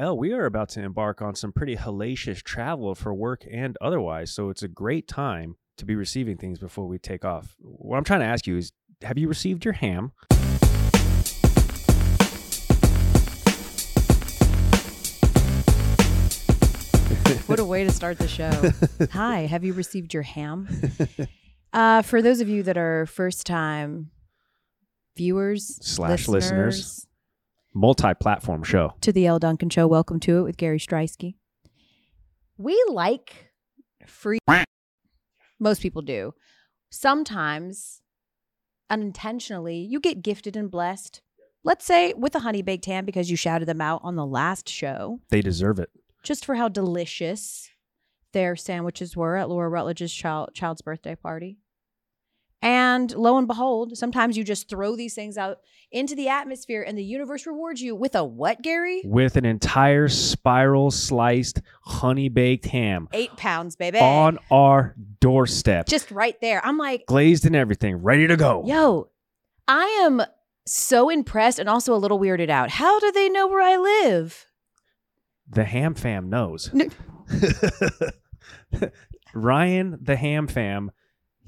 Elle, 0.00 0.16
we 0.16 0.32
are 0.32 0.46
about 0.46 0.70
to 0.70 0.82
embark 0.82 1.20
on 1.20 1.34
some 1.34 1.52
pretty 1.52 1.76
hellacious 1.76 2.42
travel 2.42 2.94
for 2.94 3.12
work 3.12 3.44
and 3.52 3.76
otherwise. 3.82 4.32
So 4.32 4.48
it's 4.48 4.62
a 4.62 4.68
great 4.68 5.06
time 5.06 5.56
to 5.76 5.84
be 5.84 5.94
receiving 5.94 6.38
things 6.38 6.58
before 6.58 6.86
we 6.86 6.96
take 6.96 7.22
off. 7.22 7.54
What 7.58 7.98
I'm 7.98 8.04
trying 8.04 8.20
to 8.20 8.26
ask 8.26 8.46
you 8.46 8.56
is 8.56 8.72
have 9.02 9.18
you 9.18 9.28
received 9.28 9.62
your 9.62 9.74
ham? 9.74 10.12
What 17.44 17.58
a 17.58 17.64
way 17.66 17.84
to 17.84 17.90
start 17.90 18.16
the 18.16 18.26
show. 18.26 19.06
Hi, 19.12 19.40
have 19.40 19.64
you 19.64 19.74
received 19.74 20.14
your 20.14 20.22
ham? 20.22 20.66
Uh, 21.74 22.00
for 22.00 22.22
those 22.22 22.40
of 22.40 22.48
you 22.48 22.62
that 22.62 22.78
are 22.78 23.04
first 23.04 23.44
time 23.44 24.10
viewers, 25.14 25.78
Slash 25.82 26.26
listeners. 26.26 27.04
Multi 27.04 27.09
platform 27.74 28.62
show. 28.62 28.94
to 29.00 29.12
the 29.12 29.26
Elle 29.26 29.38
Duncan 29.38 29.70
Show, 29.70 29.86
welcome 29.86 30.20
to 30.20 30.38
it 30.38 30.42
with 30.42 30.56
Gary 30.56 30.78
Striewski. 30.78 31.34
We 32.58 32.82
like 32.88 33.52
free. 34.06 34.38
Most 35.58 35.82
people 35.82 36.02
do. 36.02 36.34
Sometimes, 36.90 38.02
unintentionally, 38.88 39.78
you 39.78 40.00
get 40.00 40.22
gifted 40.22 40.56
and 40.56 40.70
blessed. 40.70 41.22
Let's 41.62 41.84
say 41.84 42.12
with 42.14 42.34
a 42.34 42.40
honey 42.40 42.62
baked 42.62 42.86
ham 42.86 43.04
because 43.04 43.30
you 43.30 43.36
shouted 43.36 43.66
them 43.66 43.80
out 43.80 44.00
on 44.02 44.16
the 44.16 44.26
last 44.26 44.68
show. 44.68 45.20
They 45.30 45.42
deserve 45.42 45.78
it. 45.78 45.90
just 46.22 46.44
for 46.44 46.54
how 46.56 46.68
delicious 46.68 47.70
their 48.32 48.56
sandwiches 48.56 49.16
were 49.16 49.36
at 49.36 49.48
Laura 49.48 49.68
Rutledge's 49.68 50.12
child, 50.12 50.50
child's 50.54 50.82
birthday 50.82 51.14
party. 51.14 51.58
And 52.62 53.10
lo 53.14 53.38
and 53.38 53.46
behold, 53.48 53.96
sometimes 53.96 54.36
you 54.36 54.44
just 54.44 54.68
throw 54.68 54.94
these 54.96 55.14
things 55.14 55.38
out 55.38 55.58
into 55.90 56.14
the 56.14 56.28
atmosphere 56.28 56.82
and 56.86 56.96
the 56.96 57.02
universe 57.02 57.46
rewards 57.46 57.80
you 57.80 57.96
with 57.96 58.14
a 58.14 58.22
what, 58.22 58.60
Gary? 58.62 59.00
With 59.04 59.36
an 59.36 59.44
entire 59.46 60.08
spiral 60.08 60.90
sliced 60.90 61.62
honey 61.82 62.28
baked 62.28 62.66
ham 62.66 63.08
Eight 63.12 63.34
pounds, 63.36 63.76
baby. 63.76 63.98
on 63.98 64.38
our 64.50 64.94
doorstep. 65.20 65.86
just 65.86 66.10
right 66.10 66.38
there. 66.40 66.60
I'm 66.64 66.76
like, 66.78 67.06
glazed 67.06 67.46
and 67.46 67.56
everything, 67.56 67.96
ready 68.02 68.26
to 68.26 68.36
go. 68.36 68.62
yo, 68.66 69.08
I 69.66 69.84
am 70.04 70.22
so 70.66 71.08
impressed 71.08 71.58
and 71.58 71.68
also 71.68 71.94
a 71.94 71.96
little 71.96 72.20
weirded 72.20 72.50
out. 72.50 72.70
How 72.70 73.00
do 73.00 73.10
they 73.10 73.28
know 73.30 73.48
where 73.48 73.62
I 73.62 73.76
live? 73.76 74.46
The 75.48 75.64
ham 75.64 75.94
fam 75.94 76.28
knows. 76.30 76.70
Ryan, 79.34 79.98
the 80.02 80.16
ham 80.16 80.46
fam, 80.46 80.90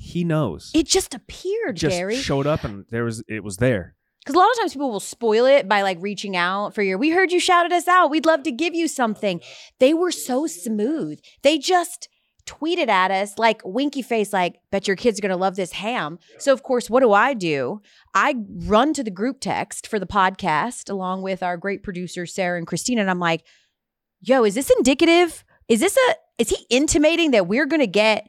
he 0.03 0.25
knows. 0.25 0.73
It 0.75 0.87
just 0.87 1.15
appeared, 1.15 1.77
just 1.77 1.97
Gary. 1.97 2.17
showed 2.17 2.47
up 2.47 2.65
and 2.65 2.85
there 2.91 3.05
was 3.05 3.23
it 3.29 3.45
was 3.45 3.59
there. 3.59 3.95
Because 4.19 4.35
a 4.35 4.39
lot 4.39 4.51
of 4.51 4.59
times 4.59 4.73
people 4.73 4.91
will 4.91 5.01
spoil 5.01 5.47
it 5.47 5.69
by 5.69 5.83
like 5.83 5.99
reaching 6.01 6.37
out 6.37 6.75
for 6.75 6.83
your, 6.83 6.99
we 6.99 7.11
heard 7.11 7.33
you 7.33 7.41
shouted 7.41 7.73
us 7.73 7.89
out. 7.89 8.11
We'd 8.11 8.27
love 8.27 8.43
to 8.45 8.53
give 8.53 8.75
you 8.75 8.87
something. 8.87 9.41
They 9.81 9.95
were 9.95 10.13
so 10.13 10.47
smooth. 10.47 11.21
They 11.43 11.59
just 11.59 12.09
tweeted 12.47 12.89
at 12.89 13.11
us 13.11 13.37
like 13.37 13.63
winky 13.65 14.03
face, 14.03 14.33
like, 14.33 14.61
bet 14.71 14.87
your 14.87 14.97
kids 14.97 15.19
are 15.19 15.23
going 15.23 15.31
to 15.31 15.37
love 15.37 15.57
this 15.57 15.73
ham. 15.73 16.19
So, 16.39 16.53
of 16.53 16.63
course, 16.63 16.89
what 16.89 17.01
do 17.01 17.13
I 17.13 17.35
do? 17.35 17.81
I 18.15 18.35
run 18.65 18.95
to 18.95 19.03
the 19.03 19.11
group 19.11 19.39
text 19.41 19.89
for 19.89 19.99
the 19.99 20.07
podcast 20.07 20.89
along 20.91 21.23
with 21.23 21.43
our 21.43 21.57
great 21.57 21.83
producers, 21.83 22.33
Sarah 22.33 22.59
and 22.59 22.67
Christina. 22.67 23.01
And 23.01 23.11
I'm 23.11 23.21
like, 23.21 23.45
yo, 24.21 24.45
is 24.45 24.55
this 24.55 24.71
indicative? 24.71 25.45
Is 25.69 25.81
this 25.81 25.97
a, 25.97 26.15
is 26.39 26.51
he 26.51 26.67
intimating 26.71 27.33
that 27.33 27.49
we're 27.49 27.67
going 27.67 27.81
to 27.81 27.87
get 27.89 28.29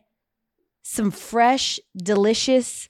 some 0.83 1.11
fresh, 1.11 1.79
delicious, 1.97 2.89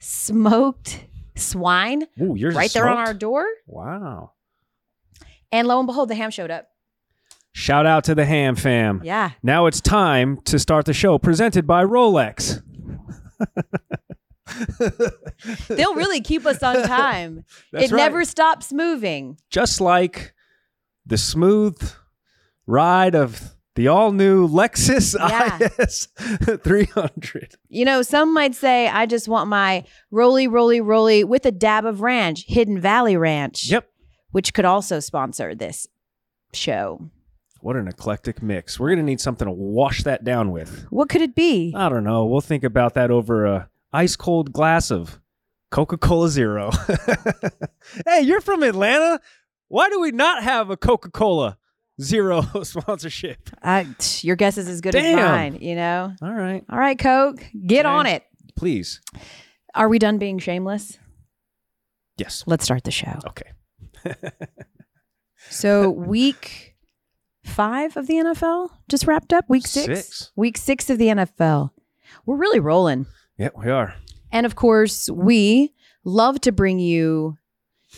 smoked 0.00 1.06
swine 1.34 2.04
Ooh, 2.20 2.34
yours 2.36 2.54
right 2.54 2.72
there 2.72 2.88
on 2.88 2.98
our 2.98 3.14
door. 3.14 3.46
Wow. 3.66 4.32
And 5.50 5.66
lo 5.66 5.78
and 5.78 5.86
behold, 5.86 6.10
the 6.10 6.14
ham 6.14 6.30
showed 6.30 6.50
up. 6.50 6.68
Shout 7.52 7.86
out 7.86 8.04
to 8.04 8.14
the 8.14 8.24
ham 8.24 8.54
fam. 8.54 9.00
Yeah. 9.02 9.32
Now 9.42 9.66
it's 9.66 9.80
time 9.80 10.40
to 10.42 10.58
start 10.58 10.84
the 10.84 10.92
show 10.92 11.18
presented 11.18 11.66
by 11.66 11.84
Rolex. 11.84 12.62
They'll 15.68 15.94
really 15.94 16.20
keep 16.20 16.46
us 16.46 16.62
on 16.62 16.82
time. 16.84 17.44
That's 17.72 17.86
it 17.86 17.92
right. 17.92 17.98
never 17.98 18.24
stops 18.24 18.72
moving. 18.72 19.38
just 19.50 19.80
like 19.80 20.34
the 21.06 21.18
smooth 21.18 21.80
ride 22.66 23.14
of 23.14 23.54
the 23.78 23.86
all 23.86 24.10
new 24.10 24.48
Lexus 24.48 25.14
Yeah. 25.16 25.68
IS 25.78 26.08
300. 26.64 27.54
You 27.68 27.84
know, 27.84 28.02
some 28.02 28.34
might 28.34 28.56
say, 28.56 28.88
I 28.88 29.06
just 29.06 29.28
want 29.28 29.48
my 29.48 29.84
roly, 30.10 30.48
roly, 30.48 30.80
roly 30.80 31.22
with 31.22 31.46
a 31.46 31.52
dab 31.52 31.86
of 31.86 32.00
ranch, 32.00 32.44
Hidden 32.48 32.80
Valley 32.80 33.16
Ranch. 33.16 33.70
Yep. 33.70 33.88
Which 34.32 34.52
could 34.52 34.64
also 34.64 34.98
sponsor 34.98 35.54
this 35.54 35.86
show. 36.52 37.08
What 37.60 37.76
an 37.76 37.86
eclectic 37.86 38.42
mix. 38.42 38.80
We're 38.80 38.88
going 38.88 38.98
to 38.98 39.04
need 39.04 39.20
something 39.20 39.46
to 39.46 39.52
wash 39.52 40.02
that 40.02 40.24
down 40.24 40.50
with. 40.50 40.86
What 40.90 41.08
could 41.08 41.22
it 41.22 41.36
be? 41.36 41.72
I 41.76 41.88
don't 41.88 42.02
know. 42.04 42.26
We'll 42.26 42.40
think 42.40 42.64
about 42.64 42.94
that 42.94 43.12
over 43.12 43.46
a 43.46 43.68
ice 43.92 44.16
cold 44.16 44.52
glass 44.52 44.90
of 44.90 45.20
Coca-Cola 45.70 46.30
Zero. 46.30 46.72
hey, 48.06 48.22
you're 48.22 48.40
from 48.40 48.64
Atlanta. 48.64 49.20
Why 49.68 49.88
do 49.88 50.00
we 50.00 50.10
not 50.10 50.42
have 50.42 50.68
a 50.68 50.76
Coca-Cola 50.76 51.58
Zero 52.00 52.42
sponsorship? 52.62 53.50
Tch, 53.98 54.24
your 54.24 54.36
guess 54.36 54.56
is 54.58 54.68
as 54.68 54.80
good 54.80 54.92
Damn. 54.92 55.18
as 55.18 55.24
mine, 55.24 55.58
you 55.60 55.74
know? 55.74 56.12
All 56.22 56.32
right. 56.32 56.64
All 56.70 56.78
right, 56.78 56.98
Coke, 56.98 57.44
get 57.66 57.86
Okay. 57.86 57.92
on 57.94 58.06
it. 58.06 58.24
Please. 58.56 59.00
Are 59.74 59.88
we 59.88 59.98
done 59.98 60.18
being 60.18 60.38
shameless? 60.38 60.98
Yes. 62.16 62.44
Let's 62.46 62.64
start 62.64 62.84
the 62.84 62.90
show. 62.90 63.18
Okay. 63.26 63.52
So 65.50 65.90
week 65.90 66.74
five 67.44 67.96
of 67.96 68.06
the 68.06 68.14
NFL 68.14 68.70
just 68.88 69.06
wrapped 69.06 69.32
up. 69.32 69.44
Week 69.48 69.66
six. 69.66 69.86
Six. 69.86 70.32
Week 70.36 70.56
six 70.56 70.90
of 70.90 70.98
the 70.98 71.06
NFL. 71.08 71.70
We're 72.26 72.36
really 72.36 72.60
rolling. 72.60 73.06
Yeah, 73.38 73.50
we 73.56 73.70
are. 73.70 73.94
And 74.32 74.44
of 74.46 74.56
course, 74.56 75.08
we 75.10 75.72
love 76.04 76.40
to 76.42 76.52
bring 76.52 76.78
you 76.78 77.38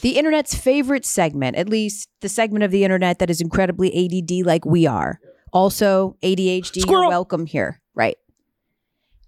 the 0.02 0.18
internet's 0.18 0.54
favorite 0.54 1.04
segment, 1.04 1.56
at 1.56 1.68
least 1.68 2.08
the 2.20 2.28
segment 2.28 2.64
of 2.64 2.70
the 2.70 2.84
internet 2.84 3.18
that 3.18 3.30
is 3.30 3.40
incredibly 3.40 3.88
ADD 3.88 4.46
like 4.46 4.64
we 4.64 4.86
are. 4.86 5.20
Also, 5.52 6.16
ADHD, 6.22 6.88
you're 6.88 7.08
welcome 7.08 7.46
here. 7.46 7.80
Right. 7.94 8.16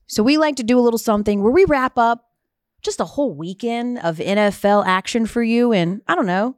So 0.06 0.22
we 0.22 0.36
like 0.36 0.56
to 0.56 0.62
do 0.62 0.78
a 0.78 0.82
little 0.82 0.98
something 0.98 1.42
where 1.42 1.52
we 1.52 1.64
wrap 1.64 1.98
up 1.98 2.24
just 2.82 3.00
a 3.00 3.04
whole 3.04 3.34
weekend 3.34 3.98
of 4.00 4.18
NFL 4.18 4.84
action 4.86 5.26
for 5.26 5.42
you 5.42 5.72
in, 5.72 6.02
I 6.06 6.14
don't 6.14 6.26
know, 6.26 6.56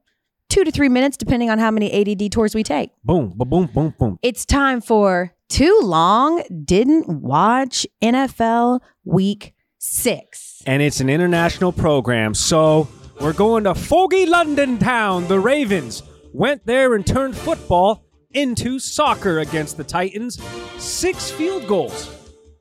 two 0.49 0.65
to 0.65 0.71
three 0.71 0.89
minutes, 0.89 1.17
depending 1.17 1.51
on 1.51 1.59
how 1.59 1.71
many 1.71 1.93
ADD 1.93 2.33
tours 2.33 2.55
we 2.55 2.63
take. 2.63 2.91
Boom, 3.05 3.33
ba 3.37 3.45
boom, 3.45 3.67
boom, 3.67 3.95
boom. 3.99 4.19
It's 4.23 4.45
time 4.45 4.81
for 4.81 5.35
Too 5.49 5.81
Long 5.83 6.43
Didn't 6.65 7.23
Watch 7.23 7.87
NFL 8.03 8.81
Week 9.05 9.55
Six. 9.79 10.63
And 10.67 10.83
it's 10.83 11.01
an 11.01 11.11
international 11.11 11.73
program, 11.73 12.35
so 12.35 12.89
we're 13.21 13.33
going 13.33 13.65
to 13.65 13.75
foggy 13.75 14.27
London 14.27 14.79
town. 14.79 15.27
The 15.29 15.39
Ravens 15.41 16.03
went 16.33 16.67
there 16.67 16.95
and 16.95 17.07
turned 17.07 17.37
football 17.37 18.05
into 18.33 18.79
soccer 18.79 19.39
against 19.39 19.77
the 19.77 19.85
Titans. 19.85 20.43
Six 20.79 21.31
field 21.31 21.67
goals 21.67 22.11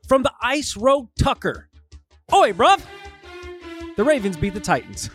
from 0.08 0.22
the 0.22 0.32
Ice 0.42 0.76
Road 0.76 1.08
Tucker. 1.18 1.68
Oi, 2.32 2.52
bruv! 2.52 2.80
The 3.96 4.04
Ravens 4.04 4.36
beat 4.36 4.54
the 4.54 4.60
Titans. 4.60 5.10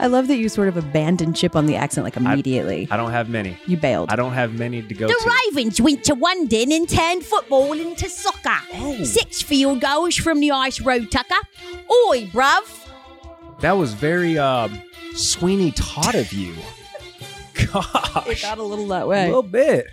I 0.00 0.06
love 0.06 0.28
that 0.28 0.36
you 0.36 0.48
sort 0.48 0.68
of 0.68 0.76
abandoned 0.76 1.36
chip 1.36 1.56
on 1.56 1.66
the 1.66 1.76
accent 1.76 2.04
like 2.04 2.16
immediately. 2.16 2.86
I 2.90 2.96
don't 2.96 3.10
have 3.10 3.28
many. 3.28 3.58
you 3.66 3.76
bailed. 3.76 4.10
I 4.10 4.16
don't 4.16 4.32
have 4.32 4.54
many 4.54 4.80
to 4.80 4.94
go 4.94 5.08
The 5.08 5.14
to. 5.14 5.34
Ravens 5.50 5.80
went 5.80 6.04
to 6.04 6.14
London 6.14 6.72
and 6.72 6.88
turned 6.88 7.24
football 7.24 7.72
into 7.72 8.08
soccer. 8.08 8.56
Oh. 8.74 9.02
Six 9.04 9.42
field 9.42 9.80
goals 9.80 10.16
from 10.16 10.40
the 10.40 10.52
Ice 10.52 10.80
Road 10.80 11.10
Tucker. 11.10 11.34
Oi, 12.08 12.26
bruv. 12.26 12.87
That 13.60 13.72
was 13.72 13.92
very 13.92 14.38
um, 14.38 14.80
Sweeney 15.14 15.72
Todd 15.72 16.14
of 16.14 16.32
you. 16.32 16.54
Gosh. 17.72 18.26
It 18.28 18.42
got 18.42 18.58
a 18.58 18.62
little 18.62 18.86
that 18.88 19.08
way. 19.08 19.24
a 19.24 19.26
little 19.26 19.42
bit. 19.42 19.86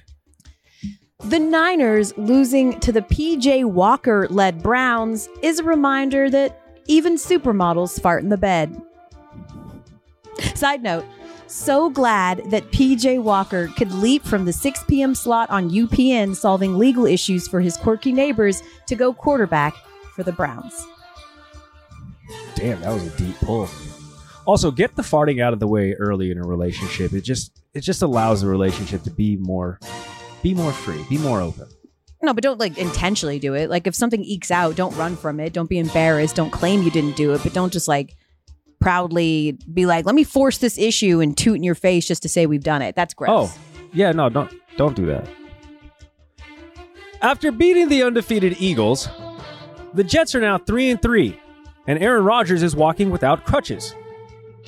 The 1.22 1.40
Niners 1.40 2.16
losing 2.18 2.80
to 2.82 2.92
the 2.92 3.02
PJ 3.02 3.66
Walker 3.66 4.28
led 4.30 4.62
Browns 4.62 5.28
is 5.42 5.60
a 5.60 5.64
reminder 5.64 6.30
that 6.30 6.62
even 6.86 7.16
supermodels 7.16 8.00
fart 8.00 8.22
in 8.22 8.30
the 8.30 8.38
bed. 8.38 8.80
Side 10.54 10.84
note, 10.84 11.06
so 11.48 11.90
glad 11.90 12.52
that 12.52 12.72
PJ 12.72 13.24
Walker 13.24 13.70
could 13.70 13.92
leap 13.92 14.24
from 14.24 14.46
the 14.46 14.54
6 14.54 14.84
p.m. 14.88 15.16
slot 15.16 15.50
on 15.50 15.72
UPN 15.72 16.36
solving 16.36 16.78
legal 16.78 17.08
issues 17.08 17.48
for 17.48 17.62
his 17.62 17.78
quirky 17.78 18.12
neighbors 18.12 18.62
to 18.86 18.96
go 18.96 19.12
quarterback 19.12 19.74
for 20.14 20.22
the 20.22 20.32
Browns. 20.32 20.86
Damn, 22.56 22.82
that 22.82 22.94
was 22.94 23.06
a 23.06 23.18
deep 23.18 23.36
pull. 23.40 23.70
Also, 24.46 24.72
get 24.72 24.96
the 24.96 25.02
farting 25.02 25.42
out 25.42 25.54
of 25.54 25.60
the 25.60 25.68
way 25.68 25.94
early 25.94 26.32
in 26.32 26.38
a 26.38 26.44
relationship. 26.46 27.14
It 27.14 27.22
just 27.22 27.62
it 27.74 27.82
just 27.82 28.02
allows 28.02 28.42
the 28.42 28.48
relationship 28.48 29.04
to 29.04 29.12
be 29.12 29.38
more 29.38 29.80
be 30.44 30.54
more 30.54 30.72
free, 30.72 31.04
be 31.10 31.18
more 31.18 31.42
open. 31.42 31.68
No, 32.22 32.34
but 32.34 32.44
don't 32.44 32.60
like 32.60 32.78
intentionally 32.78 33.40
do 33.40 33.54
it. 33.54 33.70
Like 33.70 33.88
if 33.88 33.96
something 33.96 34.24
ekes 34.24 34.52
out, 34.52 34.76
don't 34.76 34.96
run 34.98 35.16
from 35.16 35.40
it. 35.40 35.54
Don't 35.54 35.70
be 35.70 35.80
embarrassed. 35.80 36.36
Don't 36.36 36.52
claim 36.52 36.82
you 36.84 36.92
didn't 36.92 37.16
do 37.16 37.34
it, 37.34 37.42
but 37.44 37.54
don't 37.54 37.74
just 37.74 37.88
like 37.88 38.16
proudly 38.80 39.58
be 39.74 39.86
like, 39.86 40.06
let 40.06 40.16
me 40.16 40.24
force 40.24 40.58
this 40.58 40.78
issue 40.78 41.20
and 41.20 41.38
toot 41.38 41.56
in 41.56 41.64
your 41.64 41.76
face 41.76 42.08
just 42.08 42.22
to 42.24 42.30
say 42.30 42.46
we've 42.46 42.64
done 42.64 42.82
it. 42.82 42.96
That's 42.96 43.14
gross. 43.14 43.30
Oh, 43.32 43.58
yeah, 43.94 44.12
no, 44.12 44.30
don't 44.30 44.54
don't 44.78 44.96
do 44.96 45.06
that. 45.08 45.28
After 47.22 47.52
beating 47.52 47.90
the 47.90 48.04
undefeated 48.04 48.58
Eagles, 48.60 49.10
the 49.94 50.04
Jets 50.04 50.36
are 50.36 50.40
now 50.40 50.58
3 50.58 50.92
and 50.92 51.02
3, 51.02 51.40
and 51.88 52.02
Aaron 52.02 52.24
Rodgers 52.24 52.64
is 52.64 52.76
walking 52.76 53.10
without 53.10 53.46
crutches. 53.46 53.94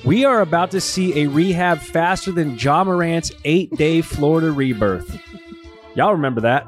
We 0.04 0.24
are 0.24 0.40
about 0.40 0.70
to 0.72 0.80
see 0.80 1.22
a 1.22 1.26
rehab 1.28 1.80
faster 1.80 2.30
than 2.30 2.56
Ja 2.58 2.84
Morant's 2.84 3.30
8-day 3.44 4.02
Florida 4.02 4.50
rebirth. 4.50 5.20
Y'all 5.94 6.12
remember 6.12 6.40
that? 6.42 6.66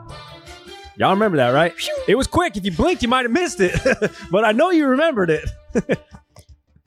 Y'all 0.97 1.13
remember 1.13 1.37
that, 1.37 1.51
right? 1.51 1.73
It 2.09 2.17
was 2.17 2.27
quick. 2.27 2.57
If 2.57 2.65
you 2.65 2.73
blinked, 2.73 3.03
you 3.03 3.09
might 3.09 3.23
have 3.23 3.31
missed 3.31 3.61
it. 3.61 3.73
but 4.31 4.45
I 4.45 4.53
know 4.53 4.71
you 4.71 4.87
remembered 4.87 5.31
it. 5.31 5.49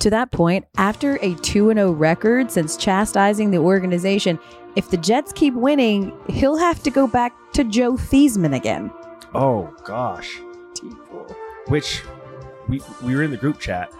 To 0.03 0.09
that 0.09 0.31
point, 0.31 0.65
after 0.75 1.15
a 1.21 1.33
2 1.35 1.73
0 1.73 1.91
record 1.93 2.51
since 2.51 2.75
chastising 2.75 3.51
the 3.51 3.57
organization, 3.59 4.37
if 4.75 4.89
the 4.89 4.97
Jets 4.97 5.31
keep 5.31 5.53
winning, 5.53 6.11
he'll 6.27 6.57
have 6.57 6.83
to 6.83 6.91
go 6.91 7.07
back 7.07 7.33
to 7.53 7.63
Joe 7.63 7.93
Theismann 7.93 8.53
again. 8.53 8.91
Oh 9.33 9.73
gosh. 9.85 10.41
Which 11.67 12.03
we 12.67 12.81
we 13.03 13.15
were 13.15 13.23
in 13.23 13.31
the 13.31 13.37
group 13.37 13.59
chat. 13.59 13.91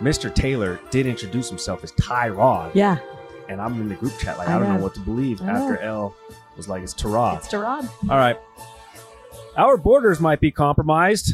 Mr. 0.00 0.32
Taylor 0.34 0.78
did 0.90 1.06
introduce 1.06 1.48
himself 1.48 1.82
as 1.82 1.92
Tyrod, 1.92 2.72
Yeah. 2.74 2.98
and 3.48 3.60
I'm 3.60 3.80
in 3.80 3.88
the 3.88 3.94
group 3.94 4.12
chat 4.18 4.36
like 4.36 4.48
I 4.48 4.56
I, 4.56 4.58
don't 4.58 4.68
know 4.68 4.76
know. 4.76 4.82
what 4.82 4.94
to 4.94 5.00
believe 5.00 5.40
after 5.42 5.78
Elle 5.78 6.14
was 6.56 6.68
like 6.68 6.82
it's 6.82 6.92
Tyrod. 6.94 7.38
It's 7.38 7.48
Gerard. 7.48 7.88
All 8.10 8.16
right. 8.18 8.38
Our 9.56 9.78
borders 9.78 10.20
might 10.20 10.38
be 10.40 10.50
compromised, 10.50 11.32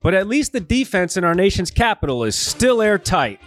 but 0.00 0.14
at 0.14 0.26
least 0.26 0.52
the 0.52 0.60
defense 0.60 1.16
in 1.18 1.24
our 1.24 1.34
nation's 1.34 1.70
capital 1.70 2.24
is 2.24 2.34
still 2.36 2.80
airtight. 2.80 3.38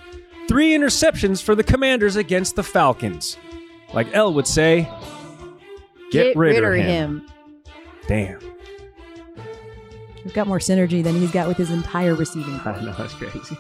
Three 0.48 0.70
interceptions 0.78 1.42
for 1.42 1.56
the 1.56 1.64
Commanders 1.64 2.16
against 2.16 2.56
the 2.56 2.64
Falcons. 2.64 3.38
Like 3.94 4.08
Elle 4.14 4.34
would 4.34 4.48
say, 4.48 4.88
get, 6.12 6.36
rid, 6.36 6.64
of 6.64 6.74
him. 6.76 7.28
Damn. 8.08 8.40
We've 10.24 10.34
got 10.34 10.48
more 10.48 10.60
synergy 10.60 11.04
than 11.04 11.16
he's 11.16 11.32
got 11.32 11.48
with 11.48 11.58
his 11.58 11.72
entire 11.72 12.16
receiving 12.16 12.60
corps. 12.60 12.74
I 12.74 12.84
know 12.84 12.94
that's 12.94 13.14
crazy. 13.14 13.58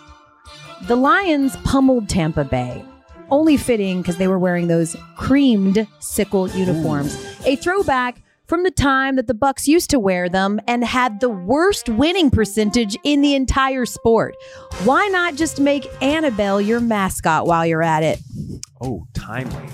The 0.83 0.95
Lions 0.95 1.57
pummeled 1.57 2.09
Tampa 2.09 2.44
Bay. 2.44 2.83
Only 3.30 3.57
fitting 3.57 4.01
because 4.01 4.18
they 4.18 4.27
were 4.27 4.39
wearing 4.39 4.68
those 4.68 4.95
creamed 5.18 5.88
sickle 6.00 6.48
uniforms. 6.50 7.18
A 7.45 7.56
throwback 7.57 8.21
from 8.45 8.63
the 8.63 8.71
time 8.71 9.18
that 9.18 9.27
the 9.27 9.33
Bucs 9.33 9.68
used 9.68 9.89
to 9.89 10.00
wear 10.00 10.30
them 10.30 10.62
and 10.68 10.83
had 10.83 11.19
the 11.19 11.30
worst 11.30 11.89
winning 11.89 12.31
percentage 12.31 12.95
in 13.03 13.21
the 13.21 13.36
entire 13.36 13.86
sport. 13.86 14.36
Why 14.86 15.07
not 15.07 15.36
just 15.36 15.60
make 15.60 15.86
Annabelle 16.01 16.62
your 16.62 16.80
mascot 16.80 17.45
while 17.45 17.65
you're 17.65 17.83
at 17.83 18.03
it? 18.03 18.19
Oh, 18.80 19.06
timely. 19.13 19.65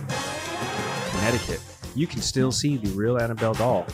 Connecticut. 1.11 1.61
You 1.95 2.07
can 2.07 2.21
still 2.21 2.51
see 2.51 2.77
the 2.77 2.89
real 2.91 3.19
Annabelle 3.19 3.53
doll 3.53 3.85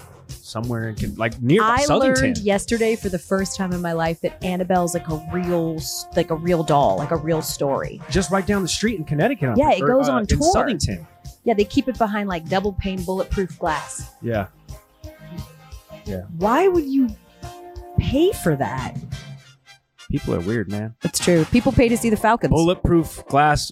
somewhere 0.50 0.90
in 0.90 1.16
like 1.16 1.42
near 1.42 1.62
I 1.64 1.84
Southington. 1.84 2.22
learned 2.22 2.38
yesterday 2.40 2.96
for 2.96 3.10
the 3.10 3.20
first 3.20 3.56
time 3.56 3.72
in 3.72 3.82
my 3.82 3.94
life 3.94 4.22
that 4.22 4.44
Annabelle's 4.44 4.94
like 4.94 5.08
a 5.10 5.30
real 5.32 5.80
like 6.16 6.32
a 6.32 6.36
real 6.36 6.64
doll, 6.64 6.98
like 6.98 7.12
a 7.12 7.18
real 7.18 7.42
story. 7.42 8.02
just 8.10 8.32
right 8.32 8.46
down 8.46 8.62
the 8.62 8.68
street 8.68 8.98
in 8.98 9.06
Connecticut. 9.06 9.58
Yeah, 9.58 9.72
it 9.72 9.82
or, 9.82 9.88
goes 9.88 10.10
uh, 10.10 10.14
on 10.14 10.26
tour. 10.26 10.54
Southington. 10.54 11.06
Yeah, 11.44 11.54
they 11.54 11.64
keep 11.64 11.88
it 11.88 11.98
behind 11.98 12.28
like 12.28 12.50
double 12.50 12.74
pane 12.74 13.04
bulletproof 13.04 13.58
glass. 13.60 14.12
Yeah. 14.22 14.48
Why 16.38 16.68
would 16.68 16.86
you 16.86 17.10
pay 18.00 18.32
for 18.32 18.56
that? 18.56 18.96
People 20.10 20.34
are 20.34 20.40
weird, 20.40 20.72
man. 20.72 20.96
It's 21.04 21.20
true. 21.20 21.46
People 21.46 21.72
pay 21.72 21.88
to 21.88 21.96
see 21.98 22.10
the 22.10 22.18
Falcons. 22.18 22.50
Bulletproof 22.50 23.24
glass 23.28 23.72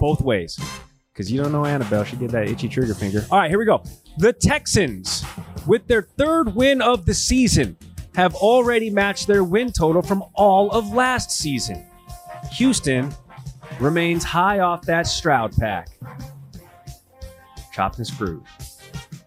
both 0.00 0.20
ways. 0.20 0.58
Because 1.12 1.30
you 1.30 1.40
don't 1.40 1.52
know 1.52 1.64
Annabelle. 1.64 2.02
She 2.02 2.16
did 2.16 2.30
that 2.30 2.48
itchy 2.48 2.68
trigger 2.68 2.94
finger. 2.94 3.24
All 3.30 3.38
right, 3.38 3.48
here 3.48 3.58
we 3.60 3.64
go. 3.64 3.84
The 4.18 4.32
Texans, 4.32 5.24
with 5.66 5.86
their 5.86 6.02
third 6.02 6.54
win 6.54 6.82
of 6.82 7.06
the 7.06 7.14
season, 7.14 7.76
have 8.14 8.34
already 8.34 8.90
matched 8.90 9.26
their 9.26 9.42
win 9.42 9.72
total 9.72 10.02
from 10.02 10.22
all 10.34 10.70
of 10.70 10.92
last 10.92 11.30
season. 11.30 11.84
Houston 12.52 13.12
remains 13.80 14.22
high 14.24 14.60
off 14.60 14.82
that 14.82 15.06
Stroud 15.06 15.52
pack. 15.56 15.88
Chopped 17.72 17.98
and 17.98 18.06
screwed. 18.06 18.42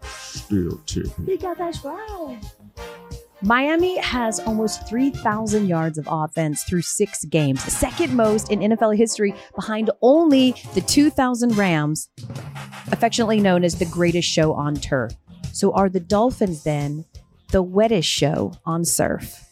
Still 0.04 0.80
chicken. 0.86 1.26
He 1.26 1.36
got 1.36 1.58
that 1.58 1.74
strong. 1.74 2.40
Miami 3.40 3.98
has 3.98 4.40
almost 4.40 4.88
3,000 4.88 5.68
yards 5.68 5.96
of 5.96 6.08
offense 6.10 6.64
through 6.64 6.82
six 6.82 7.24
games, 7.26 7.64
the 7.64 7.70
second 7.70 8.12
most 8.12 8.50
in 8.50 8.58
NFL 8.60 8.96
history, 8.96 9.32
behind 9.54 9.90
only 10.02 10.56
the 10.74 10.80
2,000 10.80 11.56
Rams, 11.56 12.08
affectionately 12.90 13.38
known 13.38 13.62
as 13.62 13.76
the 13.76 13.84
greatest 13.84 14.28
show 14.28 14.54
on 14.54 14.74
turf. 14.74 15.12
So, 15.52 15.72
are 15.72 15.88
the 15.88 16.00
Dolphins 16.00 16.62
then 16.64 17.04
the 17.50 17.62
wettest 17.62 18.08
show 18.08 18.52
on 18.64 18.84
surf? 18.84 19.44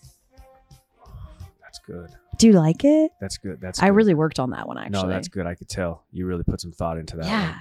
That's 1.63 1.79
good. 1.87 2.11
Do 2.39 2.47
you 2.49 2.53
like 2.53 2.85
it? 2.85 3.13
That's 3.21 3.39
good. 3.39 3.61
That's 3.61 3.83
I 3.83 3.87
good. 3.89 3.95
really 3.97 4.15
worked 4.15 4.39
on 4.39 4.51
that 4.51 4.69
one, 4.69 4.77
actually. 4.79 5.03
No, 5.03 5.09
that's 5.09 5.29
good. 5.29 5.47
I 5.47 5.55
could 5.55 5.69
tell. 5.69 6.05
You 6.13 6.27
really 6.27 6.45
put 6.45 6.61
some 6.61 6.73
thought 6.73 6.99
into 6.99 7.17
that. 7.17 7.27
Yeah. 7.27 7.51
one. 7.53 7.61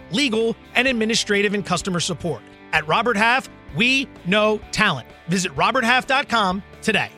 legal, 0.13 0.55
and 0.75 0.87
administrative 0.87 1.53
and 1.53 1.65
customer 1.65 1.99
support. 1.99 2.41
At 2.73 2.87
Robert 2.87 3.17
Half, 3.17 3.49
we 3.75 4.07
know 4.25 4.59
talent. 4.71 5.07
Visit 5.27 5.53
roberthalf.com 5.55 6.63
today. 6.81 7.09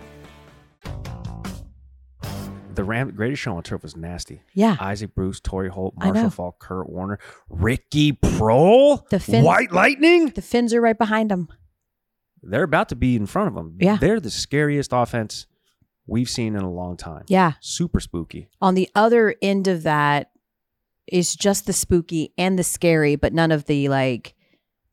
The 2.76 2.84
Ram 2.84 3.12
Greatest 3.12 3.42
Show 3.44 3.56
on 3.56 3.62
Turf 3.62 3.84
was 3.84 3.96
nasty. 3.96 4.42
Yeah. 4.56 4.78
Isaac 4.80 5.14
Bruce, 5.14 5.40
Torry 5.40 5.70
Holt, 5.70 5.94
I 6.00 6.08
know. 6.08 6.14
Marshall 6.14 6.30
Faulk, 6.32 6.60
Kurt 6.60 6.90
Warner, 6.90 7.20
Ricky 7.48 8.14
Proehl, 8.14 9.08
The 9.10 9.20
Fins- 9.20 9.46
White 9.46 9.72
Lightning. 9.72 10.30
The 10.30 10.42
Fins 10.42 10.74
are 10.74 10.82
right 10.82 10.98
behind 10.98 11.30
them. 11.30 11.50
They're 12.42 12.64
about 12.64 12.90
to 12.90 12.96
be 12.96 13.16
in 13.16 13.28
front 13.28 13.50
of 13.50 13.54
them. 13.54 13.78
Yeah. 13.80 13.98
They're 13.98 14.20
the 14.20 14.32
scariest 14.32 14.90
offense 14.92 15.46
we've 16.08 16.30
seen 16.30 16.56
in 16.56 16.64
a 16.64 16.70
long 16.72 16.98
time. 16.98 17.26
Yeah. 17.28 17.54
Super 17.62 18.00
spooky. 18.00 18.48
On 18.60 18.74
the 18.74 18.90
other 18.96 19.36
end 19.42 19.68
of 19.68 19.84
that 19.84 20.32
is 21.08 21.36
just 21.36 21.66
the 21.66 21.74
spooky 21.74 22.34
and 22.38 22.58
the 22.58 22.64
scary, 22.64 23.16
but 23.16 23.34
none 23.34 23.52
of 23.52 23.66
the 23.66 23.90
like 23.90 24.34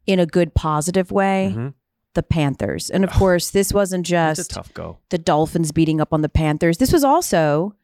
in 0.07 0.19
a 0.19 0.27
good 0.27 0.55
positive 0.55 1.11
way. 1.13 1.53
Mhm. 1.57 1.75
The 2.15 2.23
Panthers. 2.25 2.91
And 2.91 3.05
of 3.05 3.11
course, 3.13 3.51
this 3.51 3.73
wasn't 3.73 4.05
just 4.05 4.51
tough 4.51 4.75
go. 4.75 4.99
the 5.11 5.19
Dolphins 5.19 5.71
beating 5.71 6.01
up 6.01 6.13
on 6.13 6.23
the 6.23 6.29
Panthers. 6.29 6.79
This 6.79 6.93
was 6.93 7.05
also 7.05 7.77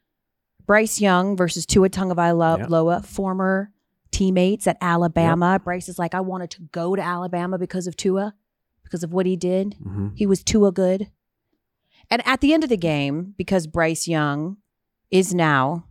Bryce 0.65 0.99
Young 0.99 1.37
versus 1.37 1.65
Tua 1.65 1.89
Tagovailoa, 1.89 2.87
Yeah. 2.89 2.99
former 3.01 3.71
teammates 4.11 4.67
at 4.67 4.77
Alabama. 4.81 5.59
Bryce 5.63 5.87
is 5.87 5.97
like, 5.97 6.13
I 6.13 6.19
wanted 6.19 6.49
to 6.51 6.61
go 6.73 6.93
to 6.95 7.01
Alabama 7.01 7.57
because 7.57 7.87
of 7.87 7.95
Tua, 7.95 8.33
because 8.83 9.01
of 9.03 9.13
what 9.13 9.25
he 9.25 9.37
did. 9.37 9.77
Mhm. 9.81 10.11
He 10.15 10.25
was 10.25 10.43
Tua 10.43 10.73
good. 10.73 11.09
And 12.09 12.21
at 12.27 12.41
the 12.41 12.53
end 12.53 12.63
of 12.63 12.69
the 12.69 12.77
game, 12.77 13.33
because 13.37 13.65
Bryce 13.67 14.07
Young 14.09 14.57
is 15.09 15.33
now 15.33 15.85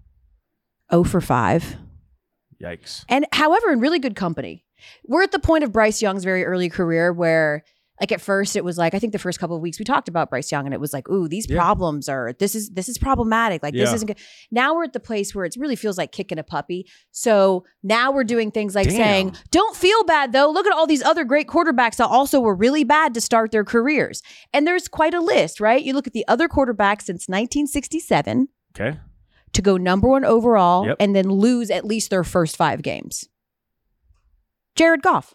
0 0.90 1.04
for 1.04 1.20
5, 1.22 1.76
Yikes. 2.62 3.04
and 3.08 3.26
however, 3.32 3.70
in 3.70 3.80
really 3.80 3.98
good 3.98 4.16
company. 4.16 4.64
We're 5.06 5.22
at 5.22 5.32
the 5.32 5.38
point 5.38 5.64
of 5.64 5.72
Bryce 5.72 6.02
Young's 6.02 6.22
very 6.24 6.44
early 6.44 6.68
career 6.68 7.12
where 7.12 7.64
like 7.98 8.12
at 8.12 8.20
first 8.20 8.56
it 8.56 8.62
was 8.64 8.76
like 8.76 8.92
I 8.92 8.98
think 8.98 9.14
the 9.14 9.18
first 9.18 9.38
couple 9.40 9.56
of 9.56 9.62
weeks 9.62 9.78
we 9.78 9.84
talked 9.86 10.06
about 10.06 10.28
Bryce 10.28 10.52
Young 10.52 10.66
and 10.66 10.74
it 10.74 10.80
was 10.80 10.92
like, 10.92 11.08
ooh, 11.08 11.28
these 11.28 11.46
Yeah. 11.48 11.56
problems 11.56 12.10
are 12.10 12.34
this 12.38 12.54
is 12.54 12.68
this 12.70 12.90
is 12.90 12.98
problematic. 12.98 13.62
Like 13.62 13.72
this 13.72 13.90
isn't 13.94 14.06
good. 14.06 14.18
Now 14.50 14.74
we're 14.74 14.84
at 14.84 14.92
the 14.92 15.00
place 15.00 15.34
where 15.34 15.46
it 15.46 15.56
really 15.58 15.76
feels 15.76 15.96
like 15.96 16.12
kicking 16.12 16.38
a 16.38 16.42
puppy. 16.42 16.86
So 17.10 17.64
now 17.82 18.10
we're 18.12 18.24
doing 18.24 18.50
things 18.50 18.74
like 18.74 18.88
Damn. 18.88 18.96
saying, 18.96 19.36
don't 19.50 19.74
feel 19.74 20.04
bad 20.04 20.32
though. 20.32 20.50
Look 20.50 20.66
at 20.66 20.74
all 20.74 20.86
these 20.86 21.02
other 21.02 21.24
great 21.24 21.46
quarterbacks 21.48 21.96
that 21.96 22.08
also 22.08 22.38
were 22.38 22.54
really 22.54 22.84
bad 22.84 23.14
to 23.14 23.20
start 23.22 23.50
their 23.50 23.64
careers. 23.64 24.22
And 24.52 24.66
there's 24.66 24.88
quite 24.88 25.14
a 25.14 25.20
list, 25.20 25.58
right? 25.58 25.82
You 25.82 25.94
look 25.94 26.06
at 26.06 26.12
the 26.12 26.28
other 26.28 26.48
quarterbacks 26.48 27.02
since 27.04 27.26
1967 27.30 28.48
Okay. 28.78 28.98
To 29.56 29.62
go 29.62 29.76
number 29.76 30.08
one 30.08 30.24
overall 30.24 30.86
Yep. 30.86 30.96
and 31.00 31.14
then 31.16 31.28
lose 31.28 31.70
at 31.70 31.84
least 31.84 32.10
their 32.10 32.24
first 32.24 32.56
five 32.56 32.82
games. 32.82 33.28
Jared 34.76 35.02
Goff. 35.02 35.34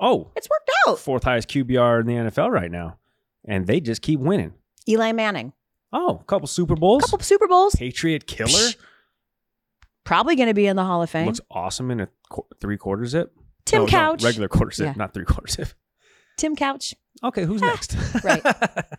Oh, 0.00 0.30
It's 0.36 0.48
worked 0.48 0.70
out. 0.88 0.98
fourth 0.98 1.24
highest 1.24 1.48
QBR 1.48 2.00
in 2.00 2.06
the 2.06 2.14
NFL 2.14 2.50
right 2.50 2.70
now, 2.70 2.98
and 3.46 3.66
they 3.66 3.80
just 3.80 4.02
keep 4.02 4.20
winning. 4.20 4.52
Eli 4.88 5.12
Manning. 5.12 5.52
Oh, 5.92 6.18
a 6.20 6.24
couple 6.24 6.46
Super 6.48 6.74
Bowls. 6.74 7.02
couple 7.04 7.20
Super 7.20 7.46
Bowls. 7.46 7.74
Patriot 7.74 8.26
killer 8.26 8.48
Psh. 8.48 8.76
Probably 10.04 10.34
going 10.36 10.48
to 10.48 10.54
be 10.54 10.66
in 10.66 10.74
the 10.76 10.84
Hall 10.84 11.02
of 11.02 11.10
Fame. 11.10 11.26
looks 11.26 11.40
awesome 11.50 11.90
in 11.90 12.00
a 12.00 12.08
qu- 12.30 12.46
three 12.60 12.76
quarter 12.78 13.04
zip. 13.06 13.32
Tim 13.64 13.80
No, 13.82 13.84
no, 13.84 13.90
Couch. 13.90 14.24
regular 14.24 14.48
quarter 14.48 14.72
zip, 14.72 14.86
Yeah. 14.86 14.94
not 14.96 15.14
three 15.14 15.24
quarter 15.24 15.46
zip. 15.52 15.68
Tim 16.38 16.56
Couch. 16.56 16.94
Okay, 17.22 17.44
who's 17.44 17.62
ah, 17.62 17.66
next? 17.66 17.94
right. 18.24 18.42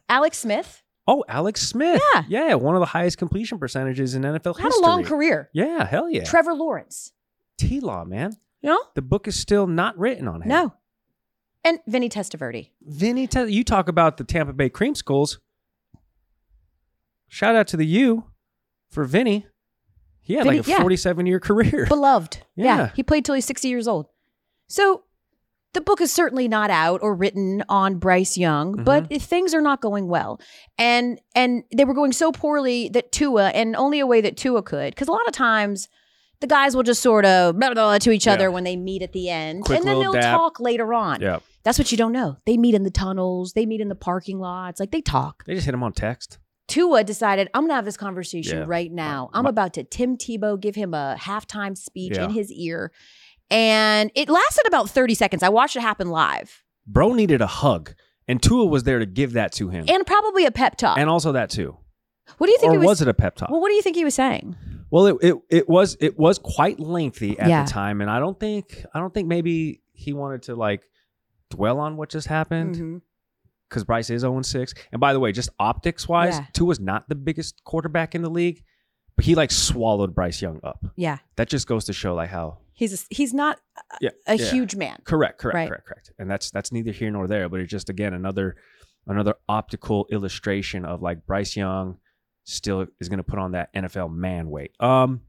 Alex 0.10 0.38
Smith 0.38 0.83
oh, 1.08 1.24
Alex 1.28 1.62
Smith. 1.68 2.02
Yeah. 2.14 2.24
yeah, 2.28 2.54
one 2.56 2.76
of 2.76 2.80
the 2.80 2.86
highest 2.88 3.18
completion 3.18 3.58
percentages 3.60 4.16
in 4.16 4.22
NFL 4.24 4.56
history. 4.58 4.64
had 4.64 4.74
a 4.74 4.82
long 4.82 5.04
career. 5.04 5.50
Yeah, 5.54 5.86
hell 5.86 6.10
yeah. 6.10 6.24
Trevor 6.24 6.54
Lawrence. 6.54 7.12
T 7.58 7.80
Law, 7.80 8.04
man. 8.06 8.36
You 8.62 8.70
know? 8.70 8.80
The 8.96 9.02
book 9.02 9.28
is 9.28 9.40
still 9.40 9.68
not 9.68 9.98
written 9.98 10.28
on 10.28 10.42
him. 10.42 10.48
No. 10.50 10.74
And 11.66 11.80
Vinny 11.88 12.10
Testaverde. 12.10 12.70
Vinny, 12.82 13.28
Te- 13.28 13.52
you 13.52 13.64
talk 13.64 13.88
about 13.88 14.18
the 14.18 14.24
Tampa 14.24 14.54
Bay 14.54 14.70
Cream 14.70 14.96
Schools. 14.96 15.40
Shout 17.28 17.56
out 17.56 17.68
to 17.68 17.78
the 17.78 17.86
U 17.86 18.26
for 18.90 19.04
Vinny. 19.06 19.48
He 20.22 20.36
had 20.36 20.44
Vinny- 20.46 20.58
like 20.60 20.68
a 20.68 20.70
yeah. 20.72 20.80
47 20.82 21.26
year 21.26 21.40
career. 21.40 21.86
Beloved. 21.88 22.40
Yeah. 22.56 22.78
Yeah. 22.78 22.90
He 22.96 23.02
played 23.02 23.26
till 23.26 23.34
he's 23.34 23.46
60 23.46 23.68
years 23.68 23.88
old. 23.88 24.08
So 24.68 25.04
the 25.74 25.82
book 25.82 26.00
is 26.02 26.12
certainly 26.14 26.48
not 26.48 26.70
out 26.70 27.02
or 27.02 27.16
written 27.16 27.64
on 27.70 27.98
Bryce 27.98 28.38
Young, 28.38 28.74
Mm-hmm. 28.74 28.84
but 28.84 29.22
things 29.22 29.54
are 29.54 29.62
not 29.62 29.82
going 29.82 30.08
well. 30.08 30.40
And 30.78 31.20
and 31.36 31.64
they 31.76 31.86
were 31.86 31.94
going 31.94 32.12
so 32.14 32.32
poorly 32.32 32.90
that 32.90 33.12
Tua, 33.12 33.50
and 33.50 33.76
only 33.76 34.00
a 34.00 34.08
way 34.08 34.22
that 34.22 34.38
Tua 34.38 34.62
could, 34.64 34.94
because 34.94 35.08
a 35.08 35.12
lot 35.12 35.26
of 35.28 35.34
times 35.34 35.88
the 36.42 36.48
guys 36.48 36.76
will 36.76 36.84
just 36.84 37.02
sort 37.02 37.26
of 37.26 37.58
blah, 37.58 37.70
blah, 37.70 37.74
blah 37.86 37.98
to 38.00 38.12
each 38.12 38.28
other 38.28 38.46
Yeah. 38.46 38.50
when 38.50 38.64
they 38.66 38.76
meet 38.76 39.02
at 39.02 39.14
the 39.14 39.30
end. 39.30 39.64
Quick 39.64 39.80
and 39.80 39.88
then 39.88 40.00
they'll 40.00 40.12
dab. 40.14 40.36
talk 40.36 40.60
later 40.60 40.94
on. 40.94 41.22
yeah. 41.22 41.40
That's 41.64 41.80
what 41.80 41.90
you 41.94 41.98
don't 41.98 42.12
know. 42.12 42.36
They 42.46 42.58
meet 42.58 42.76
in 42.76 42.84
the 42.84 42.92
tunnels, 42.92 43.54
they 43.54 43.66
meet 43.66 43.80
in 43.80 43.88
the 43.88 43.96
parking 43.96 44.40
lots, 44.40 44.80
like 44.82 44.92
they 44.92 45.00
talk. 45.02 45.46
They 45.46 45.54
just 45.56 45.66
hit 45.66 45.74
him 45.74 45.82
on 45.84 45.94
text. 45.94 46.38
Tua 46.68 47.04
decided, 47.06 47.50
I'm 47.54 47.64
gonna 47.64 47.76
have 47.76 47.86
this 47.86 47.96
conversation 47.98 48.58
Yeah. 48.60 48.66
right 48.68 48.92
now. 48.92 49.30
I'm 49.34 49.44
My- 49.44 49.50
about 49.52 49.74
to 49.76 49.84
Tim 49.84 50.18
Tebow 50.18 50.60
give 50.60 50.76
him 50.76 50.94
a 50.94 51.16
halftime 51.20 51.78
speech 51.78 52.18
Yeah. 52.18 52.26
in 52.26 52.32
his 52.32 52.52
ear. 52.52 52.92
And 53.50 54.12
it 54.16 54.30
lasted 54.30 54.66
about 54.68 54.90
30 54.90 55.14
seconds. 55.16 55.44
I 55.44 55.50
watched 55.50 55.76
it 55.76 55.82
happen 55.82 56.10
live. 56.10 56.64
Bro 56.88 57.14
needed 57.14 57.42
a 57.42 57.48
hug, 57.48 57.94
and 58.28 58.42
Tua 58.42 58.66
was 58.66 58.84
there 58.84 59.00
to 59.00 59.06
give 59.06 59.34
that 59.34 59.52
to 59.54 59.70
him. 59.70 59.86
And 59.88 60.06
probably 60.06 60.46
a 60.46 60.52
pep 60.52 60.76
talk. 60.78 60.98
And 60.98 61.10
also 61.10 61.32
that 61.34 61.50
too. 61.50 61.78
what 62.38 62.48
do 62.48 62.52
you 62.54 62.58
think 62.60 62.72
Or 62.72 62.76
it 62.76 62.80
was? 62.80 62.88
was 62.88 63.02
it 63.02 63.08
a 63.08 63.14
pep 63.14 63.36
talk? 63.36 63.50
Well, 63.50 63.62
what 63.62 63.70
do 63.70 63.76
you 63.76 63.82
think 63.82 63.96
he 63.96 64.04
was 64.06 64.16
saying? 64.16 64.56
Well, 64.90 65.08
it, 65.08 65.16
it 65.22 65.36
it 65.50 65.70
was 65.70 65.98
it 66.00 66.18
was 66.20 66.38
quite 66.40 66.80
lengthy 66.80 67.38
at 67.40 67.50
Yeah. 67.50 67.64
the 67.66 67.72
time, 67.72 68.00
and 68.02 68.10
I 68.10 68.20
don't 68.20 68.40
think 68.40 68.86
I 68.94 69.00
don't 69.00 69.14
think 69.14 69.28
maybe 69.28 69.82
he 69.94 70.14
wanted 70.14 70.44
to 70.44 70.56
like 70.56 70.84
dwell 71.50 71.80
on 71.80 71.98
what 71.98 72.10
just 72.10 72.28
happened 72.28 72.76
Mhm. 72.76 73.02
because 73.70 73.84
Bryce 73.84 74.10
is 74.10 74.22
0 74.22 74.42
6. 74.42 74.74
And 74.92 75.00
by 75.00 75.14
the 75.14 75.20
way, 75.20 75.32
just 75.32 75.50
optics 75.60 76.08
wise, 76.08 76.36
Yeah. 76.38 76.46
Tua's 76.54 76.80
not 76.80 77.10
the 77.10 77.16
biggest 77.16 77.64
quarterback 77.64 78.14
in 78.16 78.22
the 78.22 78.30
league, 78.30 78.64
but 79.16 79.26
he 79.26 79.36
like 79.36 79.52
swallowed 79.52 80.14
Bryce 80.16 80.42
Young 80.42 80.60
up. 80.64 80.86
Yeah. 80.96 81.18
That 81.38 81.50
just 81.50 81.68
goes 81.68 81.86
to 81.86 81.94
show 81.94 82.14
like 82.14 82.30
how 82.30 82.60
He's 82.76 83.04
a, 83.04 83.06
he's 83.14 83.34
not 83.34 83.60
a, 83.78 83.98
yeah 84.02 84.10
a 84.28 84.36
yeah. 84.36 84.46
huge 84.52 84.76
man. 84.76 84.98
correct 85.04 85.40
correct 85.40 85.56
Right. 85.56 85.68
correct 85.68 85.86
correct. 85.86 86.12
And 86.18 86.30
that's 86.30 86.52
that's 86.52 86.72
neither 86.72 86.92
here 86.92 87.12
nor 87.12 87.28
there, 87.28 87.48
but 87.50 87.60
it's 87.60 87.72
just 87.72 87.90
again 87.90 88.14
another 88.14 88.56
another 89.08 89.36
optical 89.48 90.08
illustration 90.12 90.86
of 90.86 91.02
like 91.02 91.26
Bryce 91.26 91.56
Young 91.56 91.98
still 92.46 92.88
is 93.00 93.10
going 93.10 93.18
to 93.18 93.24
put 93.24 93.40
on 93.40 93.52
that 93.52 93.74
NFL 93.74 94.14
man 94.14 94.50
weight. 94.50 94.72
Um, 94.80 95.22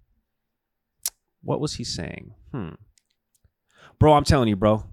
what 1.43 1.61
was 1.61 1.75
he 1.75 1.85
saying? 1.85 2.35
Hmm, 2.53 2.71
bro, 3.99 4.15
I'm 4.15 4.25
telling 4.25 4.49
you, 4.49 4.57
bro, 4.57 4.85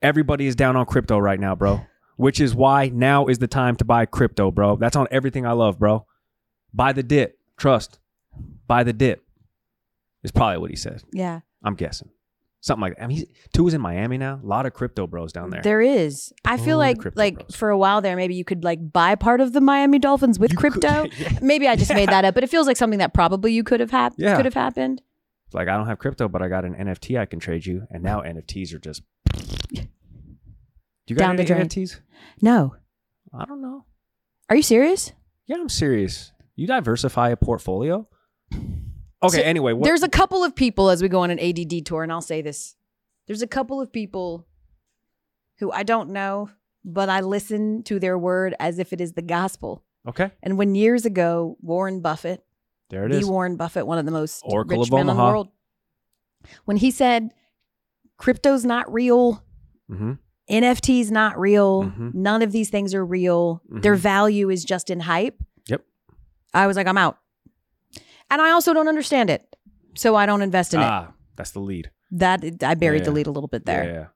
everybody 0.00 0.46
is 0.46 0.54
down 0.54 0.76
on 0.76 0.86
crypto 0.86 1.18
right 1.18 1.40
now, 1.40 1.54
bro. 1.54 1.82
Which 2.16 2.38
is 2.38 2.54
why 2.54 2.90
now 2.92 3.26
is 3.26 3.38
the 3.38 3.48
time 3.48 3.76
to 3.76 3.84
buy 3.84 4.04
crypto, 4.04 4.50
bro. 4.50 4.76
That's 4.76 4.94
on 4.94 5.08
everything 5.10 5.46
I 5.46 5.52
love, 5.52 5.78
bro. 5.78 6.06
Buy 6.74 6.92
the 6.92 7.02
dip, 7.02 7.38
trust. 7.56 7.98
Buy 8.66 8.84
the 8.84 8.92
dip. 8.92 9.24
Is 10.22 10.30
probably 10.30 10.58
what 10.58 10.68
he 10.68 10.76
said. 10.76 11.02
Yeah. 11.14 11.40
I'm 11.62 11.74
guessing. 11.74 12.10
Something 12.62 12.82
like 12.82 12.96
that. 12.96 13.04
I 13.04 13.06
mean, 13.06 13.16
he's, 13.18 13.26
Tua 13.54 13.68
is 13.68 13.74
in 13.74 13.80
Miami 13.80 14.18
now. 14.18 14.38
A 14.42 14.46
lot 14.46 14.66
of 14.66 14.74
crypto 14.74 15.06
bros 15.06 15.32
down 15.32 15.48
there. 15.48 15.62
There 15.62 15.80
is. 15.80 16.30
I 16.44 16.58
feel 16.58 16.76
like 16.76 16.98
like 17.16 17.36
bros. 17.38 17.56
for 17.56 17.70
a 17.70 17.78
while 17.78 18.02
there, 18.02 18.16
maybe 18.16 18.34
you 18.34 18.44
could 18.44 18.64
like 18.64 18.92
buy 18.92 19.14
part 19.14 19.40
of 19.40 19.54
the 19.54 19.62
Miami 19.62 19.98
Dolphins 19.98 20.38
with 20.38 20.52
You 20.52 20.58
could- 20.58 20.72
crypto. 20.72 21.06
yeah. 21.18 21.38
Maybe 21.40 21.66
I 21.68 21.76
just 21.76 21.92
made 21.94 22.10
that 22.10 22.24
up, 22.26 22.34
but 22.34 22.44
it 22.44 22.50
feels 22.50 22.66
like 22.66 22.76
something 22.76 22.98
that 22.98 23.14
probably 23.14 23.52
you 23.54 23.64
could 23.64 23.80
have 23.80 23.90
had 23.90 24.12
Yeah. 24.18 24.36
could 24.36 24.44
have 24.44 24.52
happened. 24.54 25.00
It's 25.46 25.54
like 25.54 25.68
I 25.68 25.76
don't 25.76 25.86
have 25.86 25.98
crypto, 25.98 26.28
but 26.28 26.42
I 26.42 26.48
got 26.48 26.64
an 26.66 26.74
NFT 26.74 27.18
I 27.18 27.24
can 27.24 27.40
trade 27.40 27.64
you, 27.64 27.86
and 27.90 28.02
now 28.02 28.20
NFTs 28.20 28.74
are 28.74 28.78
just. 28.78 29.02
You 31.06 31.16
got 31.16 31.24
Down 31.26 31.36
the 31.36 31.42
any 31.42 31.48
drain. 31.48 31.66
NFTs? 31.68 31.98
No. 32.40 32.76
I 33.36 33.44
don't 33.44 33.60
know. 33.60 33.84
Are 34.48 34.54
you 34.54 34.62
serious? 34.62 35.12
Yeah, 35.46 35.56
I'm 35.56 35.68
serious. 35.68 36.30
You 36.54 36.68
diversify 36.68 37.30
a 37.30 37.36
portfolio. 37.36 38.06
Okay. 39.22 39.36
So 39.38 39.42
anyway, 39.42 39.72
what, 39.74 39.84
There's 39.84 40.02
a 40.02 40.08
couple 40.08 40.42
of 40.44 40.54
people 40.54 40.88
as 40.90 41.02
we 41.02 41.08
go 41.08 41.20
on 41.20 41.30
an 41.30 41.38
ADD 41.38 41.84
tour, 41.84 42.02
and 42.02 42.10
I'll 42.12 42.20
say 42.22 42.40
this: 42.42 42.76
there's 43.26 43.42
a 43.42 43.46
couple 43.46 43.80
of 43.80 43.92
people 43.92 44.46
who 45.58 45.70
I 45.72 45.82
don't 45.82 46.10
know, 46.10 46.48
but 46.84 47.08
I 47.08 47.20
listen 47.20 47.82
to 47.84 47.98
their 47.98 48.16
word 48.18 48.54
as 48.58 48.78
if 48.78 48.92
it 48.92 49.00
is 49.00 49.12
the 49.12 49.22
gospel. 49.22 49.84
okay. 50.08 50.30
And 50.42 50.56
when 50.56 50.74
years 50.74 51.04
ago, 51.04 51.56
Warren 51.60 52.00
Buffett, 52.00 52.42
There 52.88 53.04
it 53.04 53.10
the 53.12 53.18
is. 53.18 53.26
Warren 53.26 53.56
Buffett, 53.56 53.86
one 53.86 53.98
of 53.98 54.06
the 54.06 54.10
most 54.12 54.40
Oracle 54.44 54.78
rich 54.78 54.88
of 54.88 54.92
men 54.92 55.00
in 55.02 55.06
the 55.08 55.22
world, 55.22 55.48
when 56.64 56.78
he 56.78 56.90
said, 56.90 57.30
"Crypto's 58.18 58.64
not 58.64 58.90
real." 58.92 59.44
hmm 59.88 60.12
NFT's 60.48 61.12
not 61.12 61.38
real. 61.38 61.84
Mhm. 61.84 62.12
None 62.14 62.42
of 62.42 62.50
these 62.50 62.70
things 62.70 62.92
are 62.92 63.06
real. 63.06 63.62
Their 63.68 63.94
Mhm. 63.94 63.98
value 64.00 64.50
is 64.50 64.64
just 64.64 64.90
in 64.90 64.98
hype. 64.98 65.40
Yep. 65.68 65.84
I 66.52 66.66
was 66.66 66.76
like, 66.76 66.88
I'm 66.88 66.98
out. 66.98 67.18
And 68.30 68.40
I 68.40 68.50
also 68.52 68.72
don't 68.72 68.88
understand 68.88 69.28
it. 69.30 69.44
So 69.96 70.14
I 70.14 70.24
don't 70.26 70.42
invest 70.42 70.72
in 70.74 70.80
it. 70.80 70.84
Ah, 70.84 71.12
that's 71.36 71.50
the 71.50 71.60
lead. 71.60 71.90
That 72.12 72.44
I 72.62 72.74
buried 72.74 73.04
the 73.04 73.10
Yeah. 73.10 73.14
lead 73.16 73.26
a 73.26 73.30
little 73.30 73.48
bit 73.48 73.66
there. 73.66 73.84
Yeah, 73.84 73.92
yeah. 73.92 74.06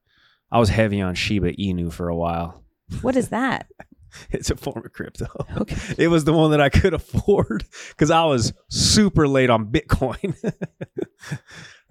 I 0.53 0.59
was 0.61 0.69
heavy 0.69 1.01
on 1.01 1.15
Shiba 1.15 1.53
Inu 1.55 1.93
for 1.93 2.09
a 2.09 2.17
while. 2.17 2.63
What 3.03 3.17
is 3.17 3.29
that? 3.31 3.67
It's 4.31 4.49
a 4.49 4.55
form 4.57 4.85
of 4.87 4.93
crypto. 4.93 5.27
Okay. 5.57 5.77
It 6.05 6.07
was 6.07 6.23
the 6.23 6.33
one 6.33 6.53
that 6.53 6.61
I 6.61 6.69
could 6.69 6.95
afford 6.95 7.65
because 7.89 8.13
I 8.13 8.25
was 8.27 8.53
super 8.71 9.27
late 9.27 9.51
on 9.51 9.67
Bitcoin. 9.73 10.37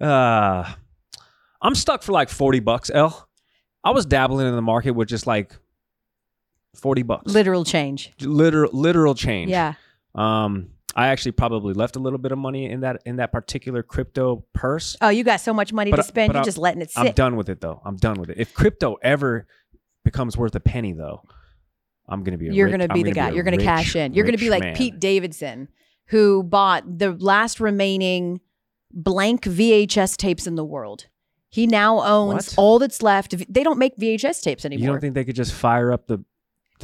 uh, 0.00 0.72
I'm 1.60 1.74
stuck 1.74 2.02
for 2.02 2.12
like 2.12 2.30
40 2.30 2.60
bucks, 2.60 2.90
Elle. 2.92 3.28
I 3.84 3.90
was 3.90 4.06
dabbling 4.06 4.46
in 4.46 4.54
the 4.54 4.62
market 4.62 4.92
with 4.92 5.08
just 5.08 5.26
like 5.26 5.52
40 6.76 7.02
bucks. 7.02 7.32
Literal 7.32 7.64
change. 7.64 8.12
literal 8.20 8.70
literal 8.72 9.14
change. 9.14 9.50
Yeah. 9.50 9.74
Um 10.14 10.70
I 10.96 11.08
actually 11.08 11.32
probably 11.32 11.74
left 11.74 11.96
a 11.96 11.98
little 11.98 12.18
bit 12.18 12.30
of 12.32 12.38
money 12.38 12.70
in 12.70 12.80
that 12.80 13.02
in 13.04 13.16
that 13.16 13.32
particular 13.32 13.82
crypto 13.82 14.44
purse. 14.52 14.96
Oh, 15.00 15.08
you 15.08 15.24
got 15.24 15.40
so 15.40 15.52
much 15.52 15.72
money 15.72 15.90
But- 15.90 15.96
to 15.98 16.02
spend. 16.04 16.32
You're 16.32 16.38
I'm- 16.38 16.44
just 16.44 16.58
letting 16.58 16.82
it 16.82 16.90
sit. 16.90 17.00
I'm 17.00 17.12
done 17.12 17.36
with 17.36 17.48
it 17.48 17.60
though. 17.60 17.80
I'm 17.84 17.96
done 17.96 18.18
with 18.20 18.30
it. 18.30 18.38
If 18.38 18.54
crypto 18.54 18.96
ever 19.02 19.46
becomes 20.04 20.36
worth 20.36 20.54
a 20.54 20.60
penny 20.60 20.92
though, 20.92 21.22
I'm 22.08 22.22
gonna 22.22 22.38
be 22.38 22.48
a 22.48 22.52
You're 22.52 22.66
rich- 22.66 22.78
going 22.78 22.88
to 22.88 22.92
I'm 22.92 23.02
be 23.02 23.02
the 23.02 23.12
guy. 23.12 23.30
a 23.30 23.34
You're 23.34 23.42
going 23.44 23.58
to 23.58 23.64
rich, 23.64 23.66
cash 23.66 23.96
in. 23.96 24.12
You're 24.14 24.24
going 24.24 24.36
to 24.36 24.40
be 24.44 24.50
like 24.50 24.60
man. 24.62 24.76
Pete 24.76 25.00
Davidson, 25.00 25.68
who 26.06 26.42
bought 26.42 26.98
the 26.98 27.12
last 27.12 27.60
remaining 27.60 28.40
blank 28.92 29.44
VHS 29.44 30.16
tapes 30.16 30.46
in 30.46 30.54
the 30.54 30.64
world. 30.64 31.06
He 31.48 31.66
now 31.66 32.00
owns 32.02 32.50
What? 32.50 32.54
all 32.58 32.78
that's 32.78 33.00
left. 33.02 33.34
They 33.52 33.62
don't 33.62 33.78
make 33.78 33.96
VHS 33.96 34.42
tapes 34.42 34.64
anymore. 34.64 34.82
You 34.82 34.86
don't 34.92 35.00
think 35.00 35.14
they 35.14 35.24
could 35.24 35.36
just 35.36 35.52
fire 35.54 35.92
up 35.92 36.06
the 36.06 36.18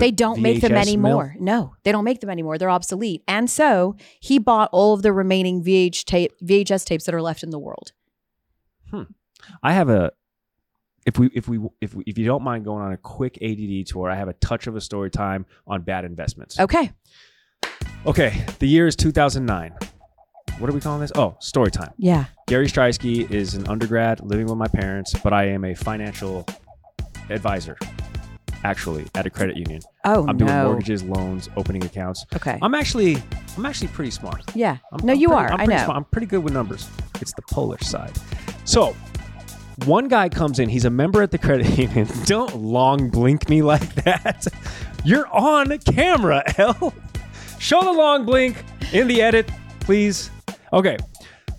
they 0.01 0.11
don't 0.11 0.41
make 0.41 0.61
them 0.61 0.73
anymore. 0.73 1.35
mill? 1.37 1.45
No, 1.45 1.75
they 1.85 1.93
don't 1.93 2.05
make 2.05 2.21
them 2.21 2.31
anymore. 2.31 2.59
They're 2.59 2.71
obsolete. 2.71 3.23
And 3.29 3.49
so 3.51 3.97
he 4.21 4.39
bought 4.39 4.71
all 4.73 4.95
of 4.95 5.03
the 5.03 5.13
remaining 5.13 5.63
VH 5.63 6.05
tape, 6.05 6.33
VHS 6.43 6.85
tapes 6.85 7.05
that 7.05 7.15
are 7.15 7.23
left 7.23 7.43
in 7.43 7.51
the 7.51 7.59
world. 7.59 7.93
Hmm. 8.91 9.05
I 9.63 9.73
have 9.73 9.89
a 9.89 10.13
if 11.07 11.19
we 11.19 11.31
if 11.35 11.49
we 11.49 11.59
if 11.81 11.95
we, 11.95 12.05
if 12.07 12.19
you 12.19 12.27
don't 12.27 12.43
mind 12.43 12.65
going 12.65 12.83
on 12.83 12.93
a 12.93 12.97
quick 12.97 13.39
ADD 13.43 13.87
tour, 13.87 14.11
I 14.11 14.17
have 14.17 14.29
a 14.29 14.35
touch 14.35 14.67
of 14.67 14.77
a 14.77 14.81
story 14.81 15.11
time 15.11 15.47
on 15.67 15.83
bad 15.83 16.05
investments. 16.05 16.59
Okay. 16.59 16.93
Okay, 18.07 18.45
the 18.59 18.67
year 18.67 18.87
is 18.87 18.97
2009. 18.97 19.75
What 20.59 20.71
are 20.71 20.73
we 20.73 20.81
calling 20.81 21.01
this? 21.01 21.13
Oh, 21.15 21.37
story 21.41 21.71
time. 21.71 21.93
Yeah. 21.97 22.27
Gary 22.47 22.67
Striewski 22.67 23.31
is 23.31 23.55
an 23.55 23.67
undergrad 23.69 24.21
living 24.21 24.47
with 24.47 24.57
my 24.57 24.69
parents, 24.69 25.15
but 25.23 25.33
I 25.33 25.47
am 25.47 25.65
a 25.65 25.75
financial 25.75 26.47
advisor. 27.31 27.79
Actually 28.65 29.07
at 29.15 29.27
a 29.27 29.31
credit 29.31 29.57
union. 29.57 29.81
Oh 30.05 30.27
I'm 30.29 30.37
doing 30.37 30.51
no. 30.51 30.67
mortgages, 30.67 31.03
loans, 31.03 31.49
opening 31.57 31.85
accounts. 31.85 32.27
Okay. 32.35 32.59
I'm 32.61 32.75
actually 32.75 33.17
I'm 33.57 33.65
actually 33.67 33.89
pretty 33.89 34.11
smart. 34.11 34.43
yeah. 34.55 34.77
I'm, 34.93 35.07
no, 35.07 35.13
I'm 35.15 35.19
you 35.19 35.29
pretty- 35.29 35.41
are. 35.43 35.47
I'm 35.49 35.53
I 35.61 35.65
pretty 35.65 35.79
know. 35.79 35.85
smart. 35.85 35.97
I'm 35.97 36.05
pretty 36.05 36.27
good 36.27 36.45
with 36.45 36.53
numbers. 36.53 36.89
It's 37.21 37.33
the 37.35 37.43
Polish 37.43 37.83
side. 37.83 38.13
So, 38.65 38.95
one 39.87 40.09
guy 40.09 40.29
comes 40.29 40.59
in. 40.59 40.69
He's 40.69 40.85
a 40.85 40.91
member 40.91 41.23
at 41.23 41.31
the 41.31 41.39
credit 41.39 41.67
union. 41.79 42.07
Don't 42.25 42.55
long 42.57 43.09
blink 43.09 43.49
me 43.49 43.63
like 43.63 43.95
that. 44.05 44.47
You're 45.05 45.27
on 45.29 45.79
camera, 45.79 46.43
Elle. 46.59 46.93
Show 47.59 47.83
the 47.83 47.93
long 47.93 48.25
blink 48.27 48.63
in 48.93 49.09
the 49.09 49.23
edit, 49.23 49.51
please. 49.81 50.31
Okay. 50.73 50.97